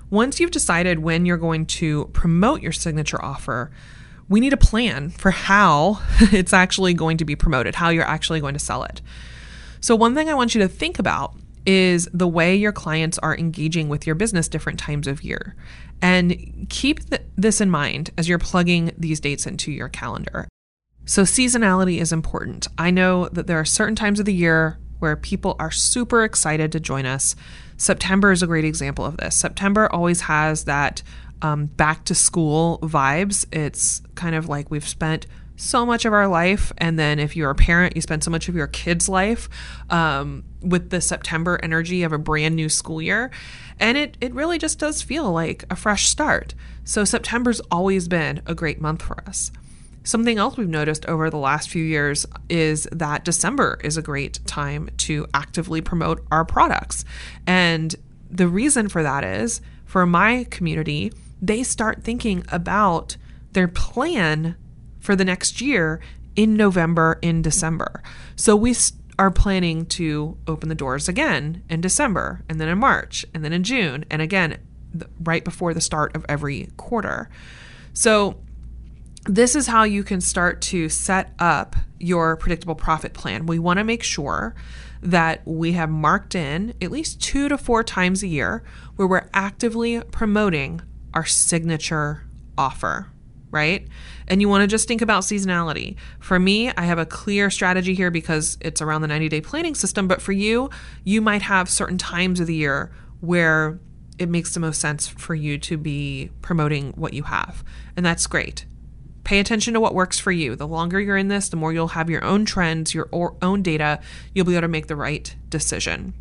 Once 0.10 0.40
you've 0.40 0.52
decided 0.52 1.00
when 1.00 1.26
you're 1.26 1.38
going 1.38 1.66
to 1.66 2.06
promote 2.14 2.62
your 2.62 2.72
signature 2.72 3.24
offer, 3.24 3.72
we 4.30 4.40
need 4.40 4.54
a 4.54 4.58
plan 4.58 5.10
for 5.10 5.32
how 5.32 6.02
it's 6.20 6.54
actually 6.54 6.94
going 6.94 7.18
to 7.18 7.26
be 7.26 7.36
promoted, 7.36 7.76
how 7.76 7.90
you're 7.90 8.04
actually 8.04 8.40
going 8.40 8.54
to 8.54 8.60
sell 8.60 8.84
it. 8.84 9.02
So, 9.80 9.96
one 9.96 10.16
thing 10.16 10.30
I 10.30 10.34
want 10.34 10.56
you 10.56 10.62
to 10.62 10.68
think 10.68 11.00
about 11.00 11.36
is 11.66 12.08
the 12.14 12.28
way 12.28 12.56
your 12.56 12.72
clients 12.72 13.18
are 13.20 13.38
engaging 13.38 13.90
with 13.90 14.08
your 14.08 14.16
business 14.16 14.48
different 14.48 14.80
times 14.80 15.06
of 15.06 15.24
year. 15.24 15.56
And 16.02 16.68
keep 16.70 17.10
th- 17.10 17.24
this 17.36 17.60
in 17.60 17.70
mind 17.70 18.12
as 18.18 18.30
you're 18.30 18.40
plugging 18.40 18.92
these 18.98 19.20
dates 19.20 19.46
into 19.46 19.72
your 19.72 19.90
calendar. 19.90 20.48
So, 21.06 21.24
seasonality 21.24 22.00
is 22.00 22.12
important. 22.12 22.68
I 22.78 22.92
know 22.92 23.30
that 23.30 23.48
there 23.48 23.60
are 23.60 23.66
certain 23.66 23.96
times 23.96 24.20
of 24.20 24.26
the 24.26 24.34
year 24.34 24.80
where 25.00 25.16
people 25.16 25.56
are 25.60 25.72
super 25.72 26.24
excited 26.24 26.72
to 26.72 26.80
join 26.80 27.06
us. 27.06 27.36
September 27.78 28.32
is 28.32 28.42
a 28.42 28.48
great 28.48 28.66
example 28.66 29.06
of 29.06 29.18
this. 29.18 29.36
September 29.36 29.92
always 29.92 30.22
has 30.22 30.64
that 30.64 31.04
um, 31.42 31.68
back 31.68 32.04
to 32.06 32.16
school 32.16 32.80
vibes. 32.82 33.46
It's 33.52 34.02
kind 34.16 34.36
of 34.36 34.50
like 34.50 34.72
we've 34.72 34.88
spent 34.88 35.28
so 35.58 35.86
much 35.86 36.06
of 36.06 36.14
our 36.14 36.28
life, 36.28 36.72
and 36.78 36.98
then 36.98 37.20
if 37.20 37.36
you're 37.36 37.50
a 37.50 37.56
parent, 37.56 37.96
you 37.96 38.02
spend 38.02 38.24
so 38.24 38.32
much 38.32 38.48
of 38.48 38.56
your 38.56 38.68
kid's 38.68 39.10
life 39.10 39.50
um, 39.90 40.44
with 40.62 40.92
the 40.92 41.02
September 41.02 41.60
energy 41.62 42.04
of 42.04 42.14
a 42.14 42.18
brand 42.18 42.56
new 42.56 42.70
school 42.70 43.02
year. 43.02 43.32
And 43.80 43.98
it, 43.98 44.18
it 44.22 44.34
really 44.34 44.60
just 44.60 44.80
does 44.80 45.02
feel 45.02 45.32
like 45.32 45.66
a 45.70 45.76
fresh 45.76 46.08
start. 46.08 46.54
So, 46.86 47.04
September's 47.04 47.60
always 47.72 48.08
been 48.08 48.42
a 48.46 48.56
great 48.56 48.80
month 48.80 49.02
for 49.02 49.22
us. 49.28 49.52
Something 50.04 50.38
else 50.38 50.56
we've 50.56 50.70
noticed 50.70 51.06
over 51.08 51.30
the 51.30 51.38
last 51.38 51.70
few 51.70 51.84
years 51.84 52.26
is 52.48 52.88
that 52.94 53.26
December 53.26 53.80
is 53.84 53.98
a 53.98 54.02
great 54.02 54.40
time 54.46 54.90
to 54.98 55.28
actively 55.34 55.82
promote 55.82 56.26
our 56.32 56.46
products. 56.46 57.04
And 57.46 57.94
the 58.30 58.48
reason 58.48 58.90
for 58.90 59.04
that 59.04 59.24
is 59.24 59.60
for 59.86 60.06
my 60.06 60.46
community, 60.50 61.12
they 61.42 61.64
start 61.64 62.04
thinking 62.04 62.46
about 62.52 63.18
their 63.52 63.68
plan 63.68 64.56
for 65.08 65.16
the 65.16 65.24
next 65.24 65.62
year 65.62 66.02
in 66.36 66.56
November, 66.56 67.18
in 67.22 67.42
December. 67.42 68.04
So 68.36 68.58
we 68.58 68.76
are 69.18 69.32
planning 69.32 69.86
to 69.86 70.38
open 70.48 70.68
the 70.68 70.76
doors 70.76 71.08
again 71.08 71.64
in 71.70 71.80
December, 71.80 72.44
and 72.50 72.60
then 72.60 72.68
in 72.68 72.78
March, 72.78 73.26
and 73.34 73.42
then 73.42 73.54
in 73.54 73.64
June, 73.64 74.04
and 74.12 74.22
again 74.22 74.58
right 75.24 75.46
before 75.46 75.74
the 75.74 75.80
start 75.80 76.14
of 76.14 76.26
every 76.28 76.68
quarter. 76.76 77.30
So 77.94 78.42
this 79.24 79.56
is 79.56 79.68
how 79.68 79.84
you 79.84 80.04
can 80.04 80.20
start 80.20 80.60
to 80.64 80.90
set 80.90 81.34
up 81.40 81.78
your 82.00 82.36
predictable 82.36 82.76
profit 82.76 83.14
plan. 83.14 83.46
We 83.46 83.60
want 83.60 83.78
to 83.78 83.86
make 83.86 84.04
sure 84.04 84.56
that 85.02 85.42
we 85.48 85.72
have 85.72 85.90
marked 85.90 86.36
in 86.36 86.74
at 86.82 86.92
least 86.92 87.22
two 87.22 87.48
to 87.48 87.58
four 87.58 87.82
times 87.82 88.24
a 88.24 88.28
year 88.28 88.62
where 88.98 89.08
we're 89.08 89.30
actively 89.34 90.02
promoting 90.12 90.82
our 91.14 91.26
signature 91.26 92.26
offer, 92.58 93.08
right? 93.52 93.88
And 94.28 94.42
you 94.42 94.50
want 94.50 94.62
to 94.62 94.68
just 94.68 94.88
think 94.88 95.02
about 95.02 95.24
seasonality. 95.24 95.96
For 96.20 96.40
me, 96.40 96.72
I 96.72 96.82
have 96.82 97.00
a 97.00 97.06
clear 97.06 97.50
strategy 97.50 97.94
here 97.94 98.12
because 98.12 98.58
it's 98.62 98.82
around 98.82 99.02
the 99.02 99.08
90 99.08 99.30
day 99.30 99.42
planning 99.42 99.76
system. 99.76 100.08
But 100.08 100.22
for 100.22 100.32
you, 100.32 100.70
you 101.04 101.22
might 101.22 101.44
have 101.44 101.70
certain 101.70 101.98
times 101.98 102.40
of 102.40 102.48
the 102.48 102.56
year 102.56 102.92
where 103.22 103.80
it 104.20 104.30
makes 104.30 104.54
the 104.54 104.60
most 104.60 104.82
sense 104.82 105.08
for 105.08 105.36
you 105.36 105.58
to 105.60 105.78
be 105.78 106.32
promoting 106.42 106.92
what 106.94 107.14
you 107.14 107.24
have. 107.24 107.64
And 107.96 108.06
that's 108.06 108.28
great. 108.28 108.66
Pay 109.24 109.40
attention 109.40 109.74
to 109.74 109.80
what 109.80 109.94
works 109.94 110.18
for 110.18 110.32
you. 110.32 110.56
The 110.56 110.68
longer 110.68 111.00
you're 111.00 111.18
in 111.18 111.28
this, 111.28 111.50
the 111.50 111.58
more 111.58 111.74
you'll 111.74 111.90
have 111.90 112.10
your 112.10 112.24
own 112.24 112.46
trends, 112.46 112.94
your 112.94 113.10
own 113.42 113.62
data. 113.62 114.00
You'll 114.34 114.46
be 114.46 114.54
able 114.54 114.62
to 114.62 114.68
make 114.70 114.88
the 114.88 114.96
right 114.96 115.36
decision. 115.50 116.14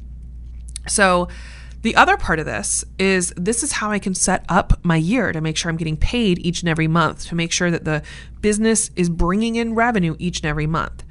So, 0.89 1.29
the 1.87 1.95
other 1.95 2.17
part 2.17 2.41
of 2.41 2.47
this 2.47 2.85
is 2.99 3.33
this 3.37 3.63
is 3.63 3.71
how 3.71 3.93
I 3.93 4.01
can 4.01 4.13
set 4.13 4.45
up 4.49 4.85
my 4.85 4.97
year 4.97 5.31
to 5.31 5.41
make 5.41 5.57
sure 5.57 5.71
I'm 5.71 5.77
getting 5.77 5.97
paid 5.97 6.41
each 6.41 6.61
and 6.61 6.69
every 6.69 6.89
month, 6.89 7.27
to 7.27 7.37
make 7.37 7.53
sure 7.53 7.71
that 7.71 7.85
the 7.85 8.03
business 8.41 8.91
is 8.97 9.09
bringing 9.09 9.55
in 9.55 9.73
revenue 9.73 10.17
each 10.19 10.41
and 10.41 10.47
every 10.47 10.67
month. 10.67 11.05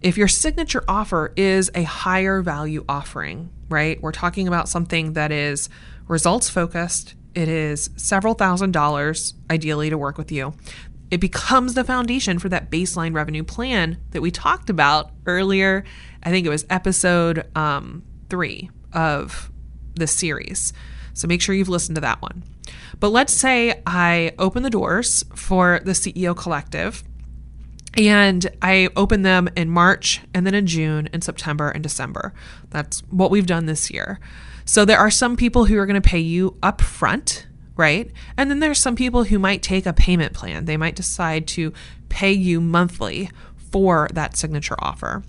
If 0.00 0.16
your 0.16 0.28
signature 0.28 0.84
offer 0.86 1.32
is 1.34 1.68
a 1.74 1.82
higher 1.82 2.42
value 2.42 2.84
offering, 2.88 3.50
right? 3.68 4.00
We're 4.00 4.12
talking 4.12 4.46
about 4.46 4.68
something 4.68 5.14
that 5.14 5.32
is 5.32 5.68
results 6.06 6.48
focused, 6.48 7.16
it 7.34 7.48
is 7.48 7.90
several 7.96 8.34
thousand 8.34 8.70
dollars 8.70 9.34
ideally 9.50 9.90
to 9.90 9.98
work 9.98 10.16
with 10.16 10.30
you 10.30 10.54
it 11.10 11.20
becomes 11.20 11.74
the 11.74 11.84
foundation 11.84 12.38
for 12.38 12.48
that 12.48 12.70
baseline 12.70 13.14
revenue 13.14 13.44
plan 13.44 13.98
that 14.10 14.22
we 14.22 14.30
talked 14.30 14.68
about 14.70 15.12
earlier. 15.26 15.84
I 16.22 16.30
think 16.30 16.44
it 16.44 16.48
was 16.48 16.64
episode 16.70 17.46
um, 17.56 18.02
three 18.30 18.70
of 18.92 19.52
the 19.94 20.06
series. 20.06 20.72
So 21.12 21.28
make 21.28 21.40
sure 21.40 21.54
you've 21.54 21.68
listened 21.68 21.94
to 21.96 22.00
that 22.00 22.20
one. 22.20 22.42
But 23.00 23.10
let's 23.10 23.32
say 23.32 23.82
I 23.86 24.32
open 24.38 24.62
the 24.62 24.70
doors 24.70 25.24
for 25.34 25.80
the 25.84 25.92
CEO 25.92 26.36
Collective 26.36 27.04
and 27.96 28.46
I 28.60 28.88
open 28.96 29.22
them 29.22 29.48
in 29.56 29.70
March 29.70 30.20
and 30.32 30.46
then 30.46 30.54
in 30.54 30.66
June 30.66 31.08
and 31.12 31.22
September 31.22 31.70
and 31.70 31.82
December. 31.82 32.32
That's 32.70 33.00
what 33.10 33.30
we've 33.30 33.46
done 33.46 33.66
this 33.66 33.90
year. 33.90 34.18
So 34.64 34.84
there 34.84 34.98
are 34.98 35.10
some 35.10 35.36
people 35.36 35.66
who 35.66 35.78
are 35.78 35.86
going 35.86 36.00
to 36.00 36.08
pay 36.08 36.18
you 36.18 36.56
up 36.62 36.80
front 36.80 37.46
right? 37.76 38.10
And 38.36 38.50
then 38.50 38.60
there's 38.60 38.78
some 38.78 38.96
people 38.96 39.24
who 39.24 39.38
might 39.38 39.62
take 39.62 39.86
a 39.86 39.92
payment 39.92 40.32
plan. 40.32 40.64
They 40.64 40.76
might 40.76 40.96
decide 40.96 41.46
to 41.48 41.72
pay 42.08 42.32
you 42.32 42.60
monthly 42.60 43.30
for 43.72 44.08
that 44.12 44.36
signature 44.36 44.76
offer. 44.78 45.22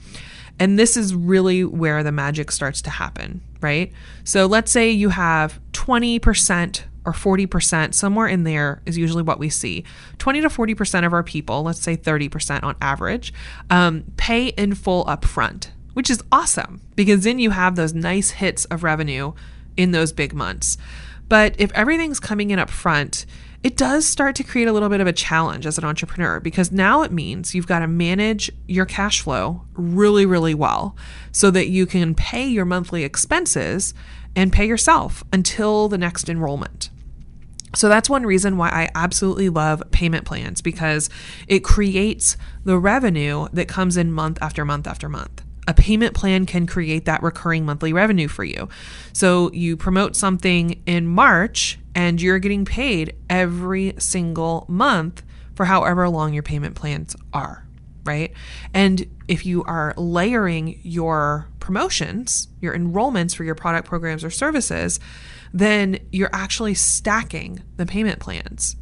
And 0.60 0.80
this 0.80 0.96
is 0.96 1.14
really 1.14 1.64
where 1.64 2.04
the 2.04 2.12
magic 2.12 2.52
starts 2.52 2.82
to 2.84 2.90
happen, 2.90 3.42
right? 3.62 3.92
So 4.24 4.46
let's 4.46 4.72
say 4.72 4.90
you 4.90 5.10
have 5.10 5.60
20% 5.74 6.84
or 7.06 7.14
40%, 7.14 7.94
somewhere 7.94 8.28
in 8.28 8.44
there 8.44 8.82
is 8.86 8.98
usually 8.98 9.22
what 9.22 9.38
we 9.38 9.50
see. 9.50 9.84
20 10.18 10.42
to 10.42 10.50
40% 10.50 11.06
of 11.06 11.14
our 11.14 11.24
people, 11.24 11.64
let's 11.64 11.80
say 11.80 11.96
30% 11.96 12.64
on 12.64 12.76
average, 12.82 13.32
um, 13.70 14.06
pay 14.18 14.48
in 14.48 14.74
full 14.74 15.06
upfront, 15.06 15.70
which 15.94 16.10
is 16.10 16.24
awesome 16.32 16.82
because 16.96 17.24
then 17.24 17.38
you 17.38 17.52
have 17.52 17.76
those 17.76 17.94
nice 17.94 18.32
hits 18.32 18.66
of 18.66 18.84
revenue 18.84 19.34
in 19.78 19.92
those 19.92 20.12
big 20.12 20.34
months. 20.34 20.78
But 21.30 21.56
if 21.60 21.72
everything's 21.74 22.20
coming 22.20 22.52
in 22.52 22.60
up 22.60 22.70
front, 22.70 23.26
it 23.66 23.76
does 23.76 24.06
start 24.06 24.36
to 24.36 24.44
create 24.44 24.68
a 24.68 24.72
little 24.72 24.90
bit 24.90 25.02
of 25.02 25.08
a 25.08 25.12
challenge 25.12 25.66
as 25.66 25.80
an 25.80 25.84
entrepreneur 25.84 26.40
because 26.40 26.72
now 26.72 27.02
it 27.02 27.12
means 27.12 27.56
you've 27.56 27.66
got 27.66 27.80
to 27.80 27.88
manage 27.88 28.52
your 28.68 28.86
cash 28.86 29.22
flow 29.22 29.66
really, 29.74 30.24
really 30.24 30.54
well 30.54 30.96
so 31.32 31.50
that 31.50 31.68
you 31.68 31.88
can 31.88 32.14
pay 32.14 32.46
your 32.46 32.64
monthly 32.64 33.04
expenses 33.04 33.96
and 34.36 34.54
pay 34.54 34.68
yourself 34.68 35.24
until 35.34 35.88
the 35.88 35.98
next 35.98 36.30
enrollment. 36.30 36.92
So 37.74 37.90
that's 37.90 38.08
one 38.08 38.24
reason 38.24 38.56
why 38.58 38.70
I 38.70 38.92
absolutely 38.94 39.50
love 39.50 39.82
payment 39.90 40.26
plans 40.26 40.62
because 40.62 41.10
it 41.48 41.64
creates 41.64 42.38
the 42.66 42.78
revenue 42.78 43.48
that 43.52 43.68
comes 43.68 43.98
in 43.98 44.12
month 44.12 44.38
after 44.44 44.64
month 44.64 44.86
after 44.86 45.10
month 45.10 45.42
a 45.68 45.74
payment 45.74 46.14
plan 46.14 46.46
can 46.46 46.68
create 46.68 47.06
that 47.06 47.24
recurring 47.24 47.66
monthly 47.66 47.92
revenue 47.92 48.28
for 48.28 48.44
you. 48.44 48.70
So 49.14 49.52
you 49.52 49.76
promote 49.76 50.16
something 50.16 50.80
in 50.86 51.08
March 51.08 51.80
and 51.96 52.22
you're 52.22 52.40
getting 52.40 52.66
paid 52.66 53.16
every 53.30 53.96
single 53.98 54.66
month 54.68 55.24
for 55.56 55.66
however 55.66 56.08
long 56.10 56.34
your 56.34 56.44
payment 56.44 56.76
plans 56.76 57.16
are, 57.34 57.66
right? 58.04 58.34
And 58.74 59.10
if 59.30 59.46
you 59.46 59.64
are 59.64 59.94
layering 59.96 60.80
your 60.84 61.48
promotions, 61.62 62.50
your 62.62 62.78
enrollments 62.78 63.34
for 63.34 63.46
your 63.46 63.56
product 63.56 63.88
programs 63.88 64.24
or 64.24 64.30
services, 64.30 65.00
then 65.54 66.00
you're 66.12 66.30
actually 66.34 66.74
stacking 66.74 67.64
the 67.78 67.86
payment 67.86 68.20
plans. 68.20 68.76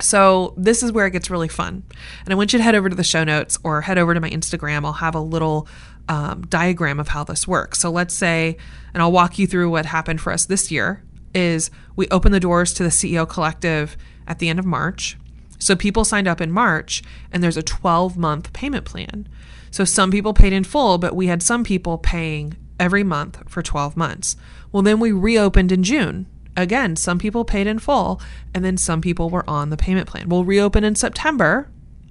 So, 0.00 0.54
this 0.56 0.82
is 0.82 0.90
where 0.90 1.06
it 1.06 1.12
gets 1.12 1.30
really 1.30 1.46
fun. 1.46 1.84
And 2.24 2.32
I 2.32 2.36
want 2.36 2.52
you 2.52 2.58
to 2.58 2.62
head 2.64 2.74
over 2.74 2.88
to 2.88 2.96
the 2.96 3.04
show 3.04 3.22
notes 3.22 3.58
or 3.62 3.80
head 3.80 3.96
over 3.96 4.12
to 4.12 4.20
my 4.20 4.30
Instagram. 4.30 4.84
I'll 4.84 4.92
have 4.94 5.14
a 5.14 5.20
little 5.20 5.68
um, 6.08 6.42
diagram 6.48 6.98
of 6.98 7.06
how 7.06 7.22
this 7.22 7.46
works. 7.46 7.78
So, 7.78 7.90
let's 7.90 8.12
say, 8.12 8.56
and 8.92 9.00
I'll 9.00 9.12
walk 9.12 9.38
you 9.38 9.46
through 9.46 9.70
what 9.70 9.86
happened 9.86 10.20
for 10.20 10.32
us 10.32 10.46
this 10.46 10.72
year 10.72 11.04
is 11.34 11.70
we 11.96 12.08
opened 12.08 12.34
the 12.34 12.40
doors 12.40 12.72
to 12.74 12.82
the 12.82 12.88
CEO 12.88 13.28
Collective 13.28 13.96
at 14.26 14.38
the 14.38 14.48
end 14.48 14.58
of 14.58 14.64
March. 14.64 15.16
So, 15.58 15.76
people 15.76 16.04
signed 16.04 16.28
up 16.28 16.40
in 16.40 16.50
March, 16.50 17.02
and 17.32 17.42
there's 17.42 17.56
a 17.56 17.62
12 17.62 18.16
month 18.16 18.52
payment 18.52 18.84
plan. 18.84 19.28
So, 19.70 19.84
some 19.84 20.10
people 20.10 20.34
paid 20.34 20.52
in 20.52 20.64
full, 20.64 20.98
but 20.98 21.16
we 21.16 21.26
had 21.26 21.42
some 21.42 21.64
people 21.64 21.98
paying 21.98 22.56
every 22.78 23.04
month 23.04 23.48
for 23.48 23.62
12 23.62 23.96
months. 23.96 24.36
Well, 24.72 24.82
then 24.82 25.00
we 25.00 25.12
reopened 25.12 25.72
in 25.72 25.82
June 25.82 26.26
again, 26.56 26.96
some 26.96 27.18
people 27.18 27.44
paid 27.44 27.66
in 27.66 27.78
full, 27.78 28.20
and 28.54 28.64
then 28.64 28.76
some 28.76 29.00
people 29.00 29.30
were 29.30 29.48
on 29.48 29.70
the 29.70 29.76
payment 29.76 30.08
plan. 30.08 30.28
We'll 30.28 30.44
reopen 30.44 30.84
in 30.84 30.94
September. 30.94 31.70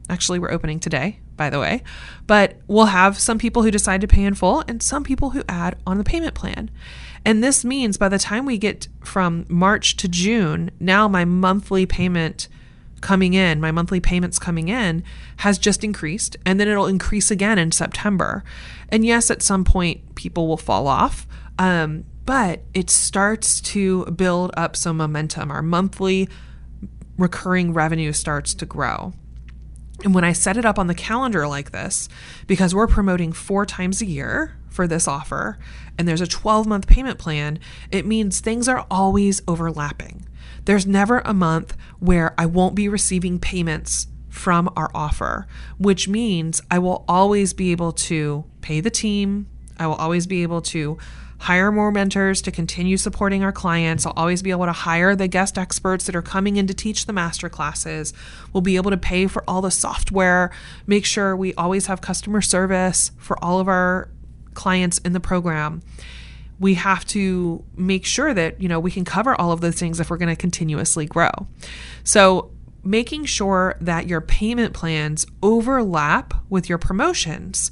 Actually, 0.09 0.39
we're 0.39 0.51
opening 0.51 0.79
today. 0.79 1.19
by 1.35 1.49
the 1.49 1.59
way. 1.59 1.81
But 2.27 2.57
we'll 2.67 2.85
have 2.85 3.17
some 3.17 3.39
people 3.39 3.63
who 3.63 3.71
decide 3.71 4.01
to 4.01 4.07
pay 4.07 4.23
in 4.23 4.35
full 4.35 4.63
and 4.67 4.83
some 4.83 5.03
people 5.03 5.31
who 5.31 5.43
add 5.49 5.75
on 5.87 5.97
the 5.97 6.03
payment 6.03 6.35
plan. 6.35 6.69
And 7.25 7.43
this 7.43 7.63
means 7.63 7.97
by 7.97 8.09
the 8.09 8.19
time 8.19 8.45
we 8.45 8.57
get 8.57 8.87
from 9.03 9.45
March 9.47 9.95
to 9.97 10.07
June, 10.07 10.71
now 10.79 11.07
my 11.07 11.25
monthly 11.25 11.85
payment 11.85 12.47
coming 13.01 13.33
in, 13.33 13.61
my 13.61 13.71
monthly 13.71 13.99
payments 13.99 14.39
coming 14.39 14.69
in 14.69 15.03
has 15.37 15.57
just 15.57 15.83
increased 15.83 16.37
and 16.45 16.59
then 16.59 16.67
it'll 16.67 16.87
increase 16.87 17.29
again 17.29 17.59
in 17.59 17.71
September. 17.71 18.43
And 18.89 19.05
yes, 19.05 19.29
at 19.29 19.41
some 19.41 19.63
point 19.63 20.15
people 20.15 20.47
will 20.47 20.57
fall 20.57 20.87
off. 20.87 21.27
Um, 21.59 22.05
but 22.25 22.61
it 22.73 22.89
starts 22.89 23.59
to 23.61 24.05
build 24.05 24.51
up 24.55 24.75
some 24.75 24.97
momentum. 24.97 25.51
Our 25.51 25.61
monthly 25.61 26.29
recurring 27.17 27.73
revenue 27.73 28.13
starts 28.13 28.53
to 28.55 28.65
grow. 28.65 29.13
And 30.03 30.13
when 30.13 30.25
I 30.25 30.33
set 30.33 30.57
it 30.57 30.65
up 30.65 30.77
on 30.77 30.87
the 30.87 30.93
calendar 30.93 31.47
like 31.47 31.71
this, 31.71 32.09
because 32.45 32.75
we're 32.75 32.87
promoting 32.87 33.31
four 33.31 33.65
times 33.65 34.01
a 34.01 34.05
year 34.05 34.57
for 34.69 34.85
this 34.85 35.07
offer, 35.07 35.57
and 35.97 36.07
there's 36.07 36.21
a 36.21 36.27
12 36.27 36.67
month 36.67 36.87
payment 36.87 37.17
plan, 37.17 37.59
it 37.89 38.05
means 38.05 38.39
things 38.39 38.67
are 38.67 38.85
always 38.91 39.41
overlapping. 39.47 40.27
There's 40.65 40.85
never 40.85 41.19
a 41.19 41.33
month 41.33 41.75
where 41.99 42.33
I 42.37 42.45
won't 42.45 42.75
be 42.75 42.89
receiving 42.89 43.39
payments 43.39 44.07
from 44.29 44.69
our 44.75 44.89
offer, 44.93 45.47
which 45.77 46.07
means 46.07 46.61
I 46.69 46.79
will 46.79 47.05
always 47.07 47.53
be 47.53 47.71
able 47.71 47.91
to 47.93 48.45
pay 48.61 48.81
the 48.81 48.89
team. 48.89 49.47
I 49.77 49.87
will 49.87 49.95
always 49.95 50.27
be 50.27 50.43
able 50.43 50.61
to 50.61 50.97
hire 51.43 51.73
more 51.73 51.91
mentors 51.91 52.41
to 52.41 52.51
continue 52.51 52.95
supporting 52.95 53.43
our 53.43 53.51
clients. 53.51 54.05
I'll 54.05 54.13
always 54.15 54.41
be 54.41 54.51
able 54.51 54.65
to 54.65 54.71
hire 54.71 55.13
the 55.13 55.27
guest 55.27 55.57
experts 55.57 56.05
that 56.05 56.15
are 56.15 56.21
coming 56.21 56.55
in 56.55 56.67
to 56.67 56.73
teach 56.73 57.05
the 57.05 57.11
master 57.11 57.49
classes. 57.49 58.13
We'll 58.53 58.61
be 58.61 58.77
able 58.77 58.91
to 58.91 58.97
pay 58.97 59.27
for 59.27 59.43
all 59.45 59.61
the 59.61 59.69
software, 59.69 60.51
make 60.87 61.05
sure 61.05 61.35
we 61.35 61.53
always 61.55 61.87
have 61.87 61.99
customer 61.99 62.39
service 62.39 63.11
for 63.17 63.37
all 63.43 63.59
of 63.59 63.67
our 63.67 64.07
clients 64.53 64.99
in 64.99 65.11
the 65.11 65.19
program. 65.19 65.81
We 66.61 66.75
have 66.75 67.03
to 67.07 67.65
make 67.75 68.05
sure 68.05 68.33
that, 68.33 68.61
you 68.61 68.69
know, 68.69 68.79
we 68.79 68.91
can 68.91 69.03
cover 69.03 69.35
all 69.35 69.51
of 69.51 69.59
those 69.59 69.75
things 69.75 69.99
if 69.99 70.09
we're 70.09 70.17
going 70.17 70.33
to 70.33 70.39
continuously 70.39 71.05
grow. 71.05 71.31
So, 72.05 72.51
making 72.85 73.25
sure 73.25 73.75
that 73.81 74.07
your 74.07 74.21
payment 74.21 74.73
plans 74.73 75.25
overlap 75.41 76.33
with 76.49 76.69
your 76.69 76.77
promotions 76.77 77.69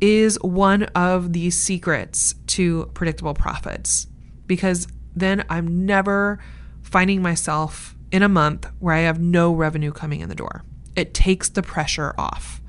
is 0.00 0.40
one 0.42 0.84
of 0.94 1.32
the 1.32 1.50
secrets 1.50 2.34
to 2.46 2.90
predictable 2.94 3.34
profits 3.34 4.06
because 4.46 4.86
then 5.14 5.44
I'm 5.48 5.84
never 5.86 6.38
finding 6.82 7.22
myself 7.22 7.96
in 8.10 8.22
a 8.22 8.28
month 8.28 8.68
where 8.78 8.94
I 8.94 9.00
have 9.00 9.20
no 9.20 9.52
revenue 9.52 9.92
coming 9.92 10.20
in 10.20 10.28
the 10.28 10.34
door. 10.34 10.64
It 10.96 11.14
takes 11.14 11.48
the 11.48 11.62
pressure 11.62 12.14
off. 12.16 12.60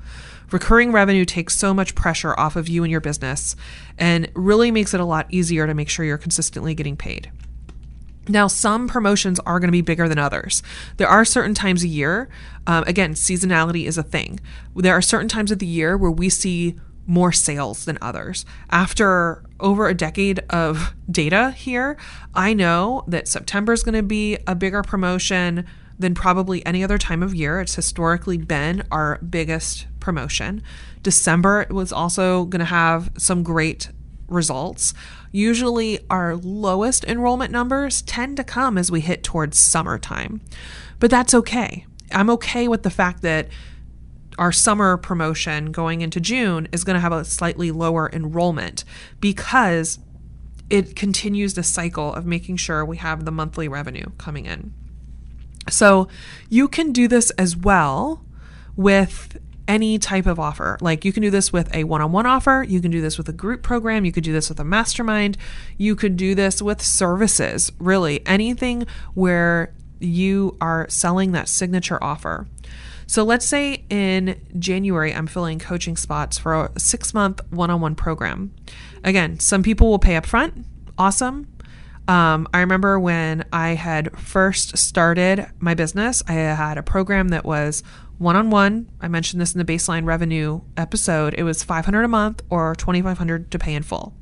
Recurring 0.50 0.90
revenue 0.90 1.24
takes 1.24 1.56
so 1.56 1.72
much 1.72 1.94
pressure 1.94 2.38
off 2.38 2.56
of 2.56 2.68
you 2.68 2.82
and 2.82 2.90
your 2.90 3.00
business 3.00 3.54
and 3.96 4.30
really 4.34 4.70
makes 4.70 4.92
it 4.92 5.00
a 5.00 5.04
lot 5.04 5.26
easier 5.30 5.66
to 5.66 5.74
make 5.74 5.88
sure 5.88 6.04
you're 6.04 6.18
consistently 6.18 6.74
getting 6.74 6.96
paid. 6.96 7.30
Now, 8.28 8.48
some 8.48 8.86
promotions 8.86 9.40
are 9.40 9.58
going 9.58 9.68
to 9.68 9.72
be 9.72 9.80
bigger 9.80 10.08
than 10.08 10.18
others. 10.18 10.62
There 10.98 11.08
are 11.08 11.24
certain 11.24 11.54
times 11.54 11.82
a 11.82 11.88
year, 11.88 12.28
um, 12.66 12.84
again, 12.86 13.14
seasonality 13.14 13.86
is 13.86 13.96
a 13.96 14.02
thing. 14.02 14.40
There 14.74 14.94
are 14.94 15.02
certain 15.02 15.28
times 15.28 15.50
of 15.50 15.58
the 15.58 15.66
year 15.66 15.96
where 15.96 16.10
we 16.10 16.28
see 16.28 16.76
more 17.06 17.32
sales 17.32 17.84
than 17.84 17.98
others. 18.00 18.44
After 18.70 19.42
over 19.58 19.88
a 19.88 19.94
decade 19.94 20.40
of 20.50 20.94
data 21.10 21.50
here, 21.52 21.96
I 22.34 22.54
know 22.54 23.04
that 23.08 23.28
September 23.28 23.72
is 23.72 23.82
going 23.82 23.94
to 23.94 24.02
be 24.02 24.38
a 24.46 24.54
bigger 24.54 24.82
promotion 24.82 25.66
than 25.98 26.14
probably 26.14 26.64
any 26.64 26.82
other 26.82 26.98
time 26.98 27.22
of 27.22 27.34
year. 27.34 27.60
It's 27.60 27.74
historically 27.74 28.38
been 28.38 28.82
our 28.90 29.18
biggest 29.18 29.86
promotion. 30.00 30.62
December 31.02 31.66
was 31.70 31.92
also 31.92 32.46
going 32.46 32.60
to 32.60 32.64
have 32.64 33.10
some 33.18 33.42
great 33.42 33.90
results. 34.26 34.94
Usually, 35.30 35.98
our 36.08 36.36
lowest 36.36 37.04
enrollment 37.04 37.52
numbers 37.52 38.02
tend 38.02 38.36
to 38.38 38.44
come 38.44 38.78
as 38.78 38.90
we 38.90 39.00
hit 39.00 39.22
towards 39.22 39.58
summertime, 39.58 40.40
but 40.98 41.10
that's 41.10 41.34
okay. 41.34 41.86
I'm 42.12 42.30
okay 42.30 42.66
with 42.66 42.82
the 42.82 42.90
fact 42.90 43.22
that 43.22 43.48
our 44.38 44.52
summer 44.52 44.96
promotion 44.96 45.72
going 45.72 46.00
into 46.00 46.20
June 46.20 46.68
is 46.72 46.84
going 46.84 46.94
to 46.94 47.00
have 47.00 47.12
a 47.12 47.24
slightly 47.24 47.70
lower 47.70 48.10
enrollment 48.12 48.84
because 49.20 49.98
it 50.70 50.94
continues 50.94 51.54
the 51.54 51.62
cycle 51.62 52.14
of 52.14 52.24
making 52.24 52.56
sure 52.56 52.84
we 52.84 52.96
have 52.96 53.24
the 53.24 53.32
monthly 53.32 53.68
revenue 53.68 54.06
coming 54.18 54.46
in. 54.46 54.72
So 55.68 56.08
you 56.48 56.68
can 56.68 56.92
do 56.92 57.08
this 57.08 57.30
as 57.32 57.56
well 57.56 58.24
with 58.76 59.38
any 59.68 59.98
type 59.98 60.26
of 60.26 60.40
offer. 60.40 60.78
Like 60.80 61.04
you 61.04 61.12
can 61.12 61.22
do 61.22 61.30
this 61.30 61.52
with 61.52 61.72
a 61.74 61.84
one 61.84 62.00
on 62.00 62.10
one 62.10 62.26
offer, 62.26 62.64
you 62.66 62.80
can 62.80 62.90
do 62.90 63.00
this 63.00 63.18
with 63.18 63.28
a 63.28 63.32
group 63.32 63.62
program, 63.62 64.04
you 64.04 64.10
could 64.10 64.24
do 64.24 64.32
this 64.32 64.48
with 64.48 64.58
a 64.58 64.64
mastermind, 64.64 65.36
you 65.76 65.94
could 65.94 66.16
do 66.16 66.34
this 66.34 66.60
with 66.60 66.82
services, 66.82 67.70
really 67.78 68.26
anything 68.26 68.86
where 69.14 69.72
you 70.00 70.56
are 70.60 70.88
selling 70.88 71.32
that 71.32 71.48
signature 71.48 72.02
offer. 72.02 72.48
So 73.10 73.24
let's 73.24 73.44
say 73.44 73.86
in 73.90 74.40
January, 74.56 75.12
I'm 75.12 75.26
filling 75.26 75.58
coaching 75.58 75.96
spots 75.96 76.38
for 76.38 76.54
a 76.54 76.78
six 76.78 77.12
month 77.12 77.40
one 77.50 77.68
on 77.68 77.80
one 77.80 77.96
program. 77.96 78.54
Again, 79.02 79.40
some 79.40 79.64
people 79.64 79.90
will 79.90 79.98
pay 79.98 80.14
up 80.14 80.24
front. 80.24 80.64
Awesome. 80.96 81.48
Um, 82.06 82.46
I 82.54 82.60
remember 82.60 83.00
when 83.00 83.46
I 83.52 83.70
had 83.70 84.16
first 84.16 84.78
started 84.78 85.44
my 85.58 85.74
business, 85.74 86.22
I 86.28 86.34
had 86.34 86.78
a 86.78 86.84
program 86.84 87.30
that 87.30 87.44
was 87.44 87.82
one 88.18 88.36
on 88.36 88.48
one. 88.48 88.88
I 89.00 89.08
mentioned 89.08 89.40
this 89.40 89.56
in 89.56 89.58
the 89.58 89.64
baseline 89.64 90.06
revenue 90.06 90.60
episode. 90.76 91.34
It 91.36 91.42
was 91.42 91.64
500 91.64 92.04
a 92.04 92.06
month 92.06 92.44
or 92.48 92.76
2500 92.76 93.50
to 93.50 93.58
pay 93.58 93.74
in 93.74 93.82
full. 93.82 94.14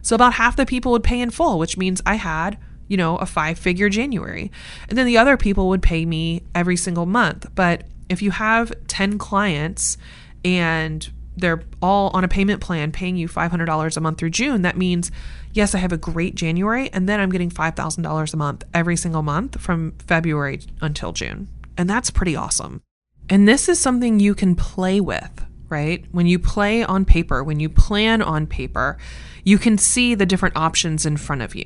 So 0.00 0.14
about 0.14 0.34
half 0.34 0.54
the 0.54 0.64
people 0.64 0.92
would 0.92 1.02
pay 1.02 1.20
in 1.20 1.30
full, 1.30 1.58
which 1.58 1.76
means 1.76 2.00
I 2.06 2.14
had, 2.14 2.56
you 2.86 2.96
know, 2.96 3.16
a 3.16 3.26
five 3.26 3.58
figure 3.58 3.88
January. 3.88 4.52
And 4.88 4.96
then 4.96 5.06
the 5.06 5.18
other 5.18 5.36
people 5.36 5.68
would 5.70 5.82
pay 5.82 6.06
me 6.06 6.44
every 6.54 6.76
single 6.76 7.04
month. 7.04 7.48
But 7.56 7.82
if 8.08 8.22
you 8.22 8.30
have 8.30 8.72
10 8.88 9.18
clients 9.18 9.98
and 10.44 11.10
they're 11.36 11.62
all 11.80 12.10
on 12.14 12.24
a 12.24 12.28
payment 12.28 12.60
plan 12.60 12.90
paying 12.90 13.16
you 13.16 13.28
$500 13.28 13.96
a 13.96 14.00
month 14.00 14.18
through 14.18 14.30
June, 14.30 14.62
that 14.62 14.76
means, 14.76 15.10
yes, 15.52 15.74
I 15.74 15.78
have 15.78 15.92
a 15.92 15.96
great 15.96 16.34
January, 16.34 16.90
and 16.92 17.08
then 17.08 17.20
I'm 17.20 17.30
getting 17.30 17.50
$5,000 17.50 18.34
a 18.34 18.36
month 18.36 18.64
every 18.74 18.96
single 18.96 19.22
month 19.22 19.60
from 19.60 19.92
February 19.98 20.60
until 20.80 21.12
June. 21.12 21.48
And 21.76 21.88
that's 21.88 22.10
pretty 22.10 22.34
awesome. 22.34 22.82
And 23.30 23.46
this 23.46 23.68
is 23.68 23.78
something 23.78 24.18
you 24.18 24.34
can 24.34 24.56
play 24.56 25.00
with, 25.00 25.46
right? 25.68 26.04
When 26.10 26.26
you 26.26 26.38
play 26.38 26.82
on 26.82 27.04
paper, 27.04 27.44
when 27.44 27.60
you 27.60 27.68
plan 27.68 28.20
on 28.22 28.46
paper, 28.46 28.98
you 29.44 29.58
can 29.58 29.78
see 29.78 30.14
the 30.14 30.26
different 30.26 30.56
options 30.56 31.06
in 31.06 31.16
front 31.16 31.42
of 31.42 31.54
you. 31.54 31.64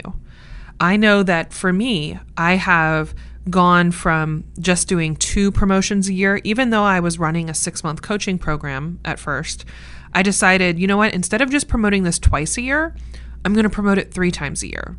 I 0.80 0.96
know 0.96 1.22
that 1.22 1.52
for 1.52 1.72
me, 1.72 2.18
I 2.36 2.56
have 2.56 3.14
gone 3.50 3.90
from 3.90 4.44
just 4.58 4.88
doing 4.88 5.16
two 5.16 5.50
promotions 5.50 6.08
a 6.08 6.12
year, 6.12 6.40
even 6.44 6.70
though 6.70 6.84
I 6.84 7.00
was 7.00 7.18
running 7.18 7.50
a 7.50 7.54
six 7.54 7.82
month 7.82 8.02
coaching 8.02 8.38
program 8.38 9.00
at 9.04 9.18
first. 9.18 9.64
I 10.14 10.22
decided, 10.22 10.78
you 10.78 10.86
know 10.86 10.96
what, 10.96 11.14
instead 11.14 11.40
of 11.40 11.50
just 11.50 11.68
promoting 11.68 12.02
this 12.02 12.18
twice 12.18 12.56
a 12.56 12.62
year, 12.62 12.94
I'm 13.44 13.54
going 13.54 13.64
to 13.64 13.70
promote 13.70 13.98
it 13.98 14.12
three 14.12 14.30
times 14.30 14.62
a 14.62 14.68
year. 14.68 14.96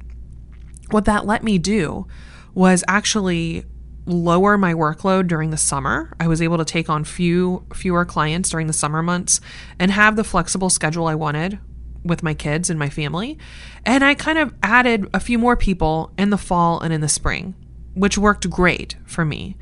What 0.90 1.06
that 1.06 1.26
let 1.26 1.44
me 1.44 1.58
do 1.58 2.08
was 2.54 2.84
actually 2.88 3.66
lower 4.06 4.58
my 4.58 4.74
workload 4.74 5.28
during 5.28 5.52
the 5.52 5.58
summer. 5.58 6.14
I 6.20 6.28
was 6.28 6.42
able 6.42 6.58
to 6.58 6.66
take 6.66 6.90
on 6.90 7.06
few 7.06 7.66
fewer 7.74 8.04
clients 8.04 8.50
during 8.50 8.68
the 8.68 8.74
summer 8.74 9.02
months 9.02 9.40
and 9.80 9.92
have 9.92 10.18
the 10.18 10.26
flexible 10.26 10.70
schedule 10.70 11.08
I 11.08 11.16
wanted 11.16 11.60
with 12.04 12.22
my 12.22 12.34
kids 12.34 12.70
and 12.70 12.78
my 12.78 12.90
family. 12.90 13.38
And 13.86 14.04
I 14.04 14.14
kind 14.14 14.38
of 14.38 14.54
added 14.62 15.08
a 15.14 15.22
few 15.22 15.40
more 15.40 15.56
people 15.56 16.12
in 16.18 16.32
the 16.32 16.38
fall 16.38 16.82
and 16.82 16.94
in 16.94 17.00
the 17.00 17.08
spring 17.08 17.56
which 17.94 18.18
worked 18.18 18.50
great 18.50 18.96
for 19.06 19.24
me. 19.24 19.56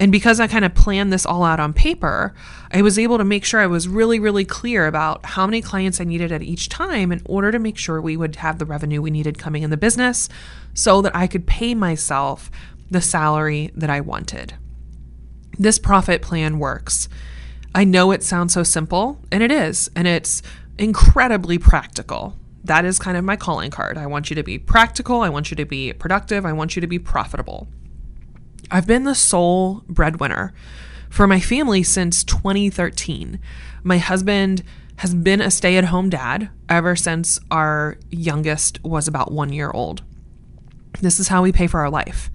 And 0.00 0.12
because 0.12 0.38
I 0.38 0.46
kind 0.46 0.64
of 0.64 0.74
planned 0.74 1.12
this 1.12 1.26
all 1.26 1.42
out 1.42 1.58
on 1.58 1.72
paper, 1.72 2.34
I 2.72 2.82
was 2.82 2.98
able 2.98 3.18
to 3.18 3.24
make 3.24 3.44
sure 3.44 3.60
I 3.60 3.66
was 3.66 3.88
really, 3.88 4.20
really 4.20 4.44
clear 4.44 4.86
about 4.86 5.24
how 5.24 5.46
many 5.46 5.60
clients 5.60 6.00
I 6.00 6.04
needed 6.04 6.30
at 6.30 6.42
each 6.42 6.68
time 6.68 7.10
in 7.10 7.22
order 7.24 7.50
to 7.50 7.58
make 7.58 7.76
sure 7.76 8.00
we 8.00 8.16
would 8.16 8.36
have 8.36 8.58
the 8.58 8.66
revenue 8.66 9.02
we 9.02 9.10
needed 9.10 9.38
coming 9.38 9.62
in 9.62 9.70
the 9.70 9.76
business 9.76 10.28
so 10.72 11.02
that 11.02 11.16
I 11.16 11.26
could 11.26 11.46
pay 11.46 11.74
myself 11.74 12.50
the 12.90 13.00
salary 13.00 13.70
that 13.74 13.90
I 13.90 14.00
wanted. 14.00 14.54
This 15.58 15.78
profit 15.78 16.22
plan 16.22 16.58
works. 16.60 17.08
I 17.74 17.84
know 17.84 18.12
it 18.12 18.22
sounds 18.22 18.54
so 18.54 18.62
simple, 18.62 19.20
and 19.32 19.42
it 19.42 19.50
is, 19.50 19.90
and 19.96 20.06
it's 20.06 20.42
incredibly 20.78 21.58
practical. 21.58 22.36
That 22.68 22.84
is 22.84 22.98
kind 22.98 23.16
of 23.16 23.24
my 23.24 23.36
calling 23.36 23.70
card. 23.70 23.96
I 23.96 24.06
want 24.06 24.30
you 24.30 24.36
to 24.36 24.42
be 24.42 24.58
practical, 24.58 25.22
I 25.22 25.30
want 25.30 25.50
you 25.50 25.56
to 25.56 25.64
be 25.64 25.92
productive, 25.94 26.44
I 26.44 26.52
want 26.52 26.76
you 26.76 26.80
to 26.80 26.86
be 26.86 26.98
profitable. 26.98 27.66
I've 28.70 28.86
been 28.86 29.04
the 29.04 29.14
sole 29.14 29.82
breadwinner 29.88 30.52
for 31.08 31.26
my 31.26 31.40
family 31.40 31.82
since 31.82 32.22
2013. 32.22 33.40
My 33.82 33.96
husband 33.96 34.62
has 34.96 35.14
been 35.14 35.40
a 35.40 35.50
stay 35.50 35.78
at 35.78 35.86
home 35.86 36.10
dad 36.10 36.50
ever 36.68 36.94
since 36.94 37.40
our 37.50 37.96
youngest 38.10 38.84
was 38.84 39.08
about 39.08 39.32
one 39.32 39.50
year 39.50 39.70
old. 39.70 40.02
This 41.00 41.18
is 41.18 41.28
how 41.28 41.42
we 41.42 41.52
pay 41.52 41.68
for 41.68 41.80
our 41.80 41.90
life. 41.90 42.30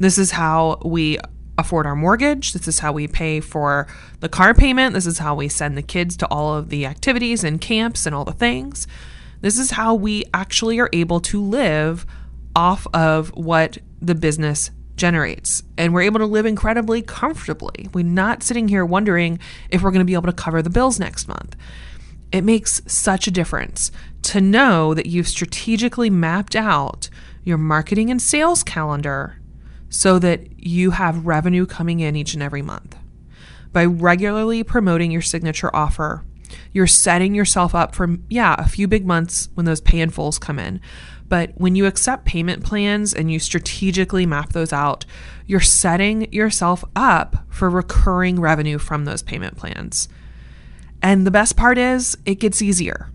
This 0.00 0.18
is 0.18 0.32
how 0.32 0.80
we 0.84 1.18
afford 1.58 1.86
our 1.86 1.94
mortgage. 1.94 2.54
This 2.54 2.66
is 2.66 2.80
how 2.80 2.92
we 2.92 3.06
pay 3.06 3.38
for 3.38 3.86
the 4.18 4.28
car 4.28 4.52
payment. 4.52 4.94
This 4.94 5.06
is 5.06 5.18
how 5.18 5.36
we 5.36 5.48
send 5.48 5.78
the 5.78 5.82
kids 5.82 6.16
to 6.16 6.26
all 6.26 6.56
of 6.56 6.70
the 6.70 6.86
activities 6.86 7.44
and 7.44 7.60
camps 7.60 8.04
and 8.04 8.16
all 8.16 8.24
the 8.24 8.32
things. 8.32 8.88
This 9.46 9.60
is 9.60 9.70
how 9.70 9.94
we 9.94 10.24
actually 10.34 10.80
are 10.80 10.90
able 10.92 11.20
to 11.20 11.40
live 11.40 12.04
off 12.56 12.84
of 12.92 13.28
what 13.36 13.78
the 14.02 14.16
business 14.16 14.72
generates. 14.96 15.62
And 15.78 15.94
we're 15.94 16.00
able 16.00 16.18
to 16.18 16.26
live 16.26 16.46
incredibly 16.46 17.00
comfortably. 17.00 17.88
We're 17.94 18.04
not 18.04 18.42
sitting 18.42 18.66
here 18.66 18.84
wondering 18.84 19.38
if 19.70 19.82
we're 19.82 19.92
going 19.92 20.00
to 20.00 20.04
be 20.04 20.14
able 20.14 20.26
to 20.26 20.32
cover 20.32 20.62
the 20.62 20.70
bills 20.70 20.98
next 20.98 21.28
month. 21.28 21.54
It 22.32 22.42
makes 22.42 22.82
such 22.88 23.28
a 23.28 23.30
difference 23.30 23.92
to 24.22 24.40
know 24.40 24.94
that 24.94 25.06
you've 25.06 25.28
strategically 25.28 26.10
mapped 26.10 26.56
out 26.56 27.08
your 27.44 27.56
marketing 27.56 28.10
and 28.10 28.20
sales 28.20 28.64
calendar 28.64 29.38
so 29.88 30.18
that 30.18 30.58
you 30.58 30.90
have 30.90 31.24
revenue 31.24 31.66
coming 31.66 32.00
in 32.00 32.16
each 32.16 32.34
and 32.34 32.42
every 32.42 32.62
month. 32.62 32.96
By 33.72 33.84
regularly 33.84 34.64
promoting 34.64 35.12
your 35.12 35.22
signature 35.22 35.70
offer, 35.72 36.24
you're 36.72 36.86
setting 36.86 37.34
yourself 37.34 37.74
up 37.74 37.94
for, 37.94 38.16
yeah, 38.28 38.54
a 38.58 38.68
few 38.68 38.88
big 38.88 39.06
months 39.06 39.48
when 39.54 39.66
those 39.66 39.80
pay 39.80 40.00
in 40.00 40.10
fulls 40.10 40.38
come 40.38 40.58
in. 40.58 40.80
But 41.28 41.52
when 41.56 41.74
you 41.74 41.86
accept 41.86 42.24
payment 42.24 42.64
plans 42.64 43.12
and 43.12 43.30
you 43.32 43.38
strategically 43.38 44.26
map 44.26 44.52
those 44.52 44.72
out, 44.72 45.04
you're 45.46 45.60
setting 45.60 46.32
yourself 46.32 46.84
up 46.94 47.36
for 47.48 47.68
recurring 47.68 48.40
revenue 48.40 48.78
from 48.78 49.04
those 49.04 49.22
payment 49.22 49.56
plans. 49.56 50.08
And 51.02 51.26
the 51.26 51.30
best 51.30 51.56
part 51.56 51.78
is, 51.78 52.16
it 52.24 52.36
gets 52.36 52.62
easier 52.62 53.10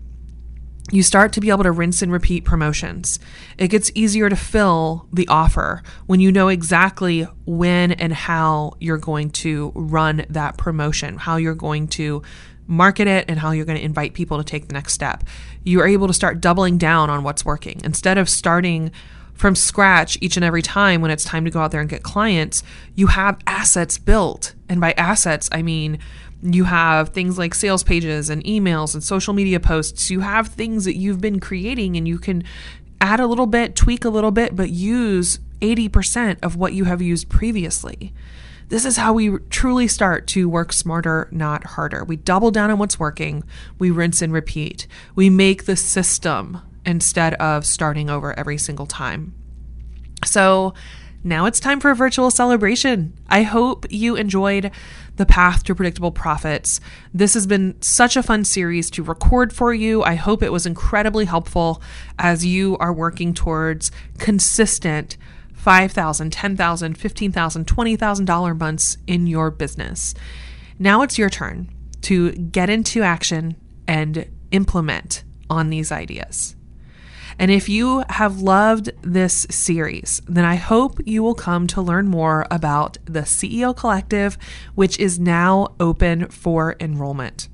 you 0.90 1.02
start 1.02 1.32
to 1.32 1.40
be 1.40 1.48
able 1.48 1.62
to 1.62 1.72
rinse 1.72 2.02
and 2.02 2.12
repeat 2.12 2.44
promotions. 2.44 3.20
It 3.56 3.68
gets 3.68 3.90
easier 3.94 4.28
to 4.28 4.36
fill 4.36 5.08
the 5.12 5.28
offer 5.28 5.82
when 6.06 6.20
you 6.20 6.32
know 6.32 6.48
exactly 6.48 7.22
when 7.46 7.92
and 7.92 8.12
how 8.12 8.74
you're 8.80 8.98
going 8.98 9.30
to 9.30 9.72
run 9.74 10.26
that 10.28 10.58
promotion, 10.58 11.16
how 11.16 11.36
you're 11.36 11.54
going 11.54 11.88
to 11.88 12.22
market 12.66 13.06
it, 13.06 13.24
and 13.28 13.38
how 13.38 13.50
you're 13.50 13.64
going 13.64 13.78
to 13.78 13.84
invite 13.84 14.14
people 14.14 14.38
to 14.38 14.44
take 14.44 14.68
the 14.68 14.74
next 14.74 14.92
step. 14.92 15.24
You 15.64 15.80
are 15.80 15.86
able 15.86 16.06
to 16.06 16.12
start 16.12 16.40
doubling 16.40 16.78
down 16.78 17.10
on 17.10 17.22
what's 17.22 17.44
working 17.44 17.80
instead 17.84 18.18
of 18.18 18.28
starting 18.28 18.90
from 19.34 19.54
scratch 19.54 20.18
each 20.20 20.36
and 20.36 20.44
every 20.44 20.62
time 20.62 21.00
when 21.00 21.10
it's 21.10 21.24
time 21.24 21.44
to 21.44 21.50
go 21.50 21.60
out 21.60 21.70
there 21.70 21.80
and 21.80 21.90
get 21.90 22.02
clients. 22.02 22.62
You 22.94 23.08
have 23.08 23.38
assets 23.46 23.98
built. 23.98 24.54
And 24.68 24.80
by 24.80 24.92
assets, 24.92 25.48
I 25.50 25.62
mean, 25.62 25.98
you 26.42 26.64
have 26.64 27.10
things 27.10 27.38
like 27.38 27.54
sales 27.54 27.82
pages 27.82 28.28
and 28.30 28.42
emails 28.44 28.94
and 28.94 29.02
social 29.02 29.32
media 29.32 29.60
posts. 29.60 30.10
You 30.10 30.20
have 30.20 30.48
things 30.48 30.84
that 30.84 30.96
you've 30.96 31.20
been 31.20 31.40
creating 31.40 31.96
and 31.96 32.06
you 32.06 32.18
can 32.18 32.44
add 33.00 33.20
a 33.20 33.26
little 33.26 33.46
bit, 33.46 33.74
tweak 33.74 34.04
a 34.04 34.10
little 34.10 34.30
bit, 34.30 34.54
but 34.54 34.70
use 34.70 35.38
80% 35.60 36.38
of 36.42 36.56
what 36.56 36.72
you 36.72 36.84
have 36.84 37.00
used 37.00 37.28
previously. 37.28 38.12
This 38.72 38.86
is 38.86 38.96
how 38.96 39.12
we 39.12 39.36
truly 39.50 39.86
start 39.86 40.26
to 40.28 40.48
work 40.48 40.72
smarter, 40.72 41.28
not 41.30 41.62
harder. 41.62 42.04
We 42.04 42.16
double 42.16 42.50
down 42.50 42.70
on 42.70 42.78
what's 42.78 42.98
working, 42.98 43.44
we 43.78 43.90
rinse 43.90 44.22
and 44.22 44.32
repeat. 44.32 44.86
We 45.14 45.28
make 45.28 45.66
the 45.66 45.76
system 45.76 46.58
instead 46.86 47.34
of 47.34 47.66
starting 47.66 48.08
over 48.08 48.32
every 48.32 48.56
single 48.56 48.86
time. 48.86 49.34
So, 50.24 50.72
now 51.22 51.44
it's 51.44 51.60
time 51.60 51.80
for 51.80 51.90
a 51.90 51.94
virtual 51.94 52.30
celebration. 52.30 53.12
I 53.28 53.42
hope 53.42 53.84
you 53.90 54.16
enjoyed 54.16 54.70
the 55.16 55.26
path 55.26 55.64
to 55.64 55.74
predictable 55.74 56.10
profits. 56.10 56.80
This 57.12 57.34
has 57.34 57.46
been 57.46 57.76
such 57.82 58.16
a 58.16 58.22
fun 58.22 58.42
series 58.42 58.90
to 58.92 59.02
record 59.02 59.52
for 59.52 59.74
you. 59.74 60.02
I 60.02 60.14
hope 60.14 60.42
it 60.42 60.50
was 60.50 60.64
incredibly 60.64 61.26
helpful 61.26 61.82
as 62.18 62.46
you 62.46 62.78
are 62.78 62.92
working 62.92 63.34
towards 63.34 63.92
consistent 64.16 65.18
$5,000, 65.52 66.30
$10,000, 66.30 66.96
$15,000, 66.96 67.64
$20,000 67.64 68.58
months 68.58 68.96
in 69.06 69.26
your 69.26 69.50
business. 69.50 70.14
Now 70.78 71.02
it's 71.02 71.18
your 71.18 71.30
turn 71.30 71.68
to 72.02 72.32
get 72.32 72.68
into 72.68 73.02
action 73.02 73.56
and 73.86 74.28
implement 74.50 75.24
on 75.48 75.70
these 75.70 75.92
ideas. 75.92 76.56
And 77.38 77.50
if 77.50 77.68
you 77.68 78.04
have 78.08 78.40
loved 78.40 78.90
this 79.02 79.46
series, 79.50 80.20
then 80.26 80.44
I 80.44 80.56
hope 80.56 81.00
you 81.06 81.22
will 81.22 81.34
come 81.34 81.66
to 81.68 81.80
learn 81.80 82.08
more 82.08 82.46
about 82.50 82.98
the 83.04 83.20
CEO 83.20 83.76
Collective, 83.76 84.36
which 84.74 84.98
is 84.98 85.18
now 85.18 85.68
open 85.80 86.28
for 86.28 86.76
enrollment. 86.78 87.48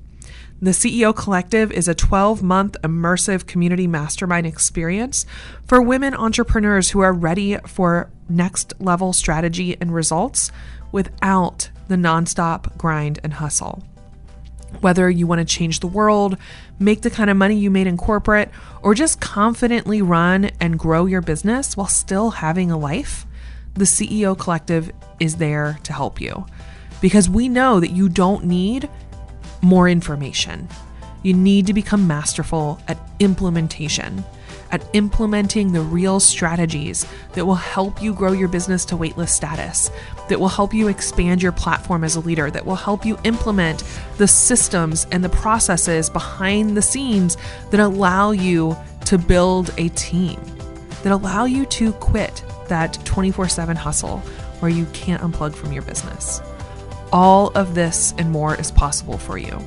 The 0.61 0.71
CEO 0.71 1.15
Collective 1.15 1.71
is 1.71 1.87
a 1.87 1.95
12 1.95 2.43
month 2.43 2.75
immersive 2.83 3.47
community 3.47 3.87
mastermind 3.87 4.45
experience 4.45 5.25
for 5.63 5.81
women 5.81 6.13
entrepreneurs 6.13 6.89
who 6.89 6.99
are 6.99 7.13
ready 7.13 7.57
for 7.65 8.11
next 8.27 8.73
level 8.77 9.13
strategy 9.13 9.77
and 9.79 9.93
results 9.93 10.51
without 10.91 11.69
the 11.87 11.95
nonstop 11.95 12.77
grind 12.77 13.19
and 13.23 13.35
hustle. 13.35 13.81
Whether 14.81 15.09
you 15.09 15.27
want 15.27 15.39
to 15.39 15.45
change 15.45 15.79
the 15.79 15.87
world, 15.87 16.37
make 16.77 17.03
the 17.03 17.09
kind 17.09 17.29
of 17.29 17.37
money 17.37 17.55
you 17.55 17.71
made 17.71 17.87
in 17.87 17.95
corporate, 17.95 18.51
or 18.83 18.93
just 18.93 19.21
confidently 19.21 20.01
run 20.01 20.51
and 20.59 20.77
grow 20.77 21.05
your 21.05 21.21
business 21.21 21.77
while 21.77 21.87
still 21.87 22.31
having 22.31 22.69
a 22.69 22.77
life, 22.77 23.25
the 23.75 23.85
CEO 23.85 24.37
Collective 24.37 24.91
is 25.21 25.37
there 25.37 25.79
to 25.83 25.93
help 25.93 26.19
you. 26.19 26.45
Because 26.99 27.29
we 27.29 27.47
know 27.47 27.79
that 27.79 27.91
you 27.91 28.09
don't 28.09 28.43
need 28.43 28.89
more 29.61 29.89
information. 29.89 30.67
You 31.23 31.33
need 31.33 31.67
to 31.67 31.73
become 31.73 32.07
masterful 32.07 32.79
at 32.87 32.97
implementation 33.19 34.23
at 34.71 34.87
implementing 34.93 35.71
the 35.71 35.81
real 35.81 36.19
strategies 36.19 37.05
that 37.33 37.45
will 37.45 37.55
help 37.55 38.01
you 38.01 38.13
grow 38.13 38.31
your 38.31 38.47
business 38.47 38.85
to 38.85 38.95
waitlist 38.95 39.29
status, 39.29 39.89
that 40.27 40.39
will 40.39 40.47
help 40.47 40.73
you 40.73 40.87
expand 40.87 41.41
your 41.41 41.51
platform 41.51 42.03
as 42.03 42.15
a 42.15 42.19
leader, 42.19 42.51
that 42.51 42.65
will 42.65 42.75
help 42.75 43.05
you 43.05 43.17
implement 43.23 43.83
the 44.17 44.27
systems 44.27 45.07
and 45.11 45.23
the 45.23 45.29
processes 45.29 46.09
behind 46.09 46.75
the 46.77 46.81
scenes 46.81 47.37
that 47.71 47.79
allow 47.79 48.31
you 48.31 48.77
to 49.05 49.17
build 49.17 49.73
a 49.77 49.89
team, 49.89 50.39
that 51.03 51.11
allow 51.11 51.45
you 51.45 51.65
to 51.65 51.91
quit 51.93 52.43
that 52.67 52.93
24 53.05 53.47
7 53.49 53.75
hustle 53.75 54.19
where 54.59 54.71
you 54.71 54.85
can't 54.87 55.21
unplug 55.21 55.55
from 55.55 55.71
your 55.71 55.81
business. 55.81 56.41
All 57.11 57.49
of 57.49 57.75
this 57.75 58.13
and 58.17 58.31
more 58.31 58.55
is 58.55 58.71
possible 58.71 59.17
for 59.17 59.37
you. 59.37 59.59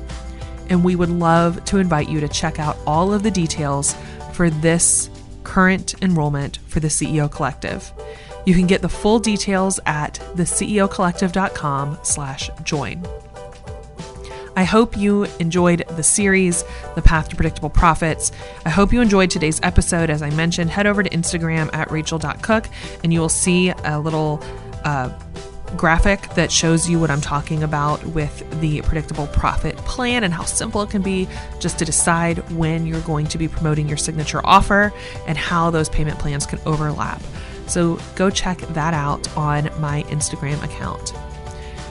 And 0.69 0.83
we 0.83 0.95
would 0.95 1.09
love 1.09 1.63
to 1.65 1.77
invite 1.77 2.09
you 2.09 2.19
to 2.21 2.27
check 2.27 2.59
out 2.59 2.77
all 2.87 3.13
of 3.13 3.23
the 3.23 3.31
details 3.31 3.95
for 4.31 4.49
this 4.49 5.09
current 5.43 6.01
enrollment 6.01 6.59
for 6.67 6.79
the 6.79 6.87
CEO 6.87 7.29
Collective. 7.29 7.91
You 8.45 8.53
can 8.53 8.67
get 8.67 8.81
the 8.81 8.89
full 8.89 9.19
details 9.19 9.79
at 9.85 10.15
theceocollective.com 10.35 11.99
slash 12.03 12.49
join. 12.63 13.05
I 14.55 14.65
hope 14.65 14.95
you 14.95 15.23
enjoyed 15.39 15.83
the 15.89 16.03
series, 16.03 16.63
The 16.95 17.01
Path 17.01 17.29
to 17.29 17.35
Predictable 17.35 17.69
Profits. 17.71 18.31
I 18.65 18.69
hope 18.69 18.93
you 18.93 19.01
enjoyed 19.01 19.31
today's 19.31 19.59
episode. 19.63 20.09
As 20.09 20.21
I 20.21 20.29
mentioned, 20.31 20.69
head 20.69 20.85
over 20.85 21.01
to 21.01 21.09
Instagram 21.09 21.73
at 21.73 21.89
racheal.cook 21.89 22.67
and 23.03 23.11
you 23.11 23.19
will 23.19 23.29
see 23.29 23.69
a 23.69 23.99
little 23.99 24.43
uh, 24.83 25.09
graphic 25.77 26.21
that 26.35 26.51
shows 26.51 26.89
you 26.89 26.99
what 26.99 27.09
I'm 27.09 27.21
talking 27.21 27.63
about 27.63 28.03
with 28.07 28.61
the 28.61 28.81
predictable 28.81 29.27
profit 29.27 29.75
plan 29.77 30.23
and 30.23 30.33
how 30.33 30.43
simple 30.43 30.81
it 30.81 30.89
can 30.89 31.01
be 31.01 31.27
just 31.59 31.79
to 31.79 31.85
decide 31.85 32.37
when 32.51 32.85
you're 32.85 33.01
going 33.01 33.27
to 33.27 33.37
be 33.37 33.47
promoting 33.47 33.87
your 33.87 33.97
signature 33.97 34.41
offer 34.43 34.93
and 35.27 35.37
how 35.37 35.69
those 35.69 35.89
payment 35.89 36.19
plans 36.19 36.45
can 36.45 36.59
overlap. 36.65 37.21
So 37.67 37.99
go 38.15 38.29
check 38.29 38.59
that 38.59 38.93
out 38.93 39.35
on 39.37 39.69
my 39.79 40.03
Instagram 40.03 40.63
account. 40.63 41.13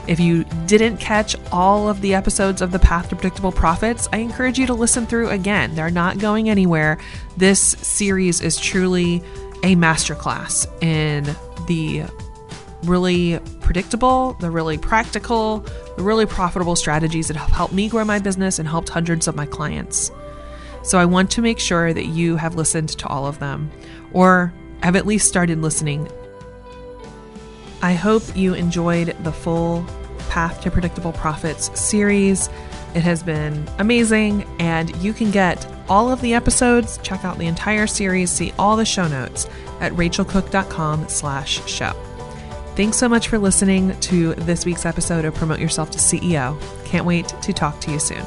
If 0.05 0.19
you 0.19 0.43
didn't 0.65 0.97
catch 0.97 1.35
all 1.51 1.87
of 1.87 2.01
the 2.01 2.13
episodes 2.13 2.61
of 2.61 2.71
The 2.71 2.79
Path 2.79 3.09
to 3.09 3.15
Predictable 3.15 3.53
Profits, 3.53 4.09
I 4.11 4.17
encourage 4.17 4.59
you 4.59 4.65
to 4.67 4.73
listen 4.73 5.05
through 5.05 5.29
again. 5.29 5.75
They're 5.75 5.89
not 5.89 6.19
going 6.19 6.49
anywhere. 6.49 6.99
This 7.37 7.59
series 7.61 8.41
is 8.41 8.59
truly 8.59 9.23
a 9.63 9.75
masterclass 9.77 10.67
in 10.83 11.23
the 11.67 12.03
really 12.83 13.39
predictable, 13.73 14.33
the 14.33 14.51
really 14.51 14.77
practical, 14.77 15.65
the 15.97 16.03
really 16.03 16.27
profitable 16.27 16.75
strategies 16.75 17.27
that 17.27 17.35
have 17.35 17.49
helped 17.49 17.73
me 17.73 17.89
grow 17.89 18.05
my 18.05 18.19
business 18.19 18.59
and 18.59 18.69
helped 18.69 18.87
hundreds 18.87 19.27
of 19.27 19.35
my 19.35 19.47
clients. 19.47 20.11
So 20.83 20.99
I 20.99 21.05
want 21.05 21.31
to 21.31 21.41
make 21.41 21.57
sure 21.57 21.91
that 21.91 22.05
you 22.05 22.35
have 22.35 22.53
listened 22.53 22.89
to 22.89 23.07
all 23.07 23.25
of 23.25 23.39
them 23.39 23.71
or 24.11 24.53
have 24.83 24.95
at 24.95 25.07
least 25.07 25.27
started 25.27 25.59
listening. 25.63 26.07
I 27.81 27.93
hope 27.93 28.21
you 28.37 28.53
enjoyed 28.53 29.17
the 29.23 29.31
full 29.31 29.83
Path 30.29 30.61
to 30.61 30.69
Predictable 30.69 31.11
Profits 31.11 31.71
series. 31.79 32.51
It 32.93 33.01
has 33.01 33.23
been 33.23 33.67
amazing, 33.79 34.43
and 34.59 34.95
you 34.97 35.13
can 35.13 35.31
get 35.31 35.65
all 35.89 36.11
of 36.11 36.21
the 36.21 36.35
episodes, 36.35 36.99
check 36.99 37.25
out 37.25 37.39
the 37.39 37.47
entire 37.47 37.87
series, 37.87 38.29
see 38.29 38.53
all 38.59 38.77
the 38.77 38.85
show 38.85 39.07
notes 39.07 39.47
at 39.79 39.93
rachealcook.com 39.93 41.07
slash 41.07 41.67
show. 41.67 42.12
Thanks 42.75 42.97
so 42.97 43.07
much 43.07 43.27
for 43.27 43.37
listening 43.37 43.95
to 43.99 44.33
this 44.33 44.65
week's 44.65 44.83
episode 44.83 45.25
of 45.25 45.35
Promote 45.35 45.59
Yourself 45.59 45.91
to 45.91 45.99
CEO. 45.99 46.59
Can't 46.85 47.05
wait 47.05 47.27
to 47.27 47.53
talk 47.53 47.79
to 47.81 47.91
you 47.91 47.99
soon. 47.99 48.25